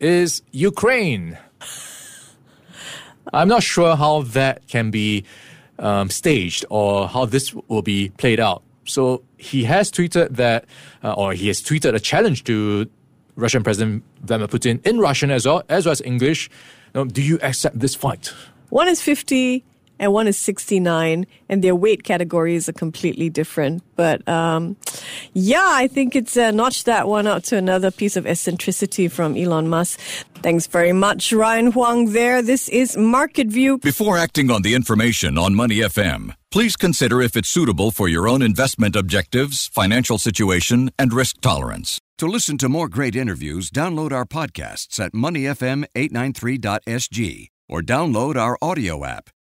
is 0.01 0.43
Ukraine. 0.53 1.39
I'm 3.33 3.49
not 3.49 3.63
sure 3.63 3.97
how 3.97 4.23
that 4.23 4.67
can 4.69 4.91
be 4.91 5.25
um, 5.79 6.11
staged 6.11 6.65
or 6.71 7.09
how 7.09 7.25
this 7.25 7.55
will 7.69 7.83
be 7.83 8.11
played 8.11 8.41
out. 8.41 8.63
So 8.85 9.23
he 9.37 9.65
has 9.65 9.91
tweeted 9.91 10.37
that, 10.37 10.65
uh, 11.03 11.13
or 11.15 11.33
he 11.33 11.49
has 11.49 11.63
tweeted 11.63 11.95
a 11.95 12.01
challenge 12.01 12.45
to 12.45 12.89
Russian 13.37 13.63
President 13.63 14.03
Vladimir 14.23 14.49
Putin 14.49 14.85
in 14.87 14.99
Russian 14.99 15.31
as 15.31 15.47
well 15.47 15.63
as 15.69 15.87
well 15.87 15.93
as 15.93 16.03
English. 16.03 16.51
do 16.93 17.23
you 17.23 17.39
accept 17.43 17.79
this 17.79 17.95
fight? 17.95 18.33
One 18.69 18.89
is 18.89 19.01
50 19.01 19.65
and 20.03 20.13
one 20.13 20.27
is 20.27 20.37
69, 20.37 21.27
and 21.49 21.63
their 21.63 21.77
weight 21.77 22.03
categories 22.03 22.69
are 22.69 22.73
completely 22.73 23.31
different. 23.31 23.85
But 23.95 24.29
um, 24.29 24.77
yeah, 25.33 25.65
I 25.65 25.87
think 25.87 26.17
it's 26.17 26.37
uh, 26.37 26.51
notched 26.51 26.87
that 26.87 27.07
one 27.07 27.29
out 27.29 27.45
to 27.45 27.57
another 27.57 27.93
piece 27.93 28.17
of 28.17 28.27
eccentricity 28.27 29.07
from 29.07 29.37
Elon 29.37 29.69
Musk. 29.69 30.01
Thanks 30.43 30.67
very 30.67 30.93
much, 30.93 31.33
Ryan 31.33 31.71
Huang. 31.71 32.13
There, 32.13 32.43
this 32.43 32.69
is 32.69 32.97
Market 32.97 33.47
View. 33.47 33.79
Before 33.79 34.19
acting 34.19 34.51
on 34.51 34.63
the 34.63 34.75
information 34.75 35.39
on 35.39 35.55
Money 35.55 35.77
FM, 35.77 36.35
please 36.51 36.77
consider 36.77 37.23
if 37.23 37.37
it's 37.37 37.49
suitable 37.49 37.93
for 37.93 38.09
your 38.09 38.27
own 38.27 38.43
investment 38.43 38.97
objectives, 38.97 39.69
financial 39.69 40.19
situation, 40.19 40.91
and 40.99 41.13
risk 41.13 41.41
tolerance. 41.41 42.01
To 42.19 42.27
listen 42.27 42.59
to 42.59 42.69
more 42.69 42.89
great 42.89 43.15
interviews, 43.15 43.71
download 43.71 44.11
our 44.11 44.25
podcasts 44.25 44.99
at 44.99 45.13
moneyfm893.sg 45.13 47.47
or 47.69 47.83
download 47.83 48.35
our 48.35 48.59
audio 48.61 49.05
app. 49.05 49.31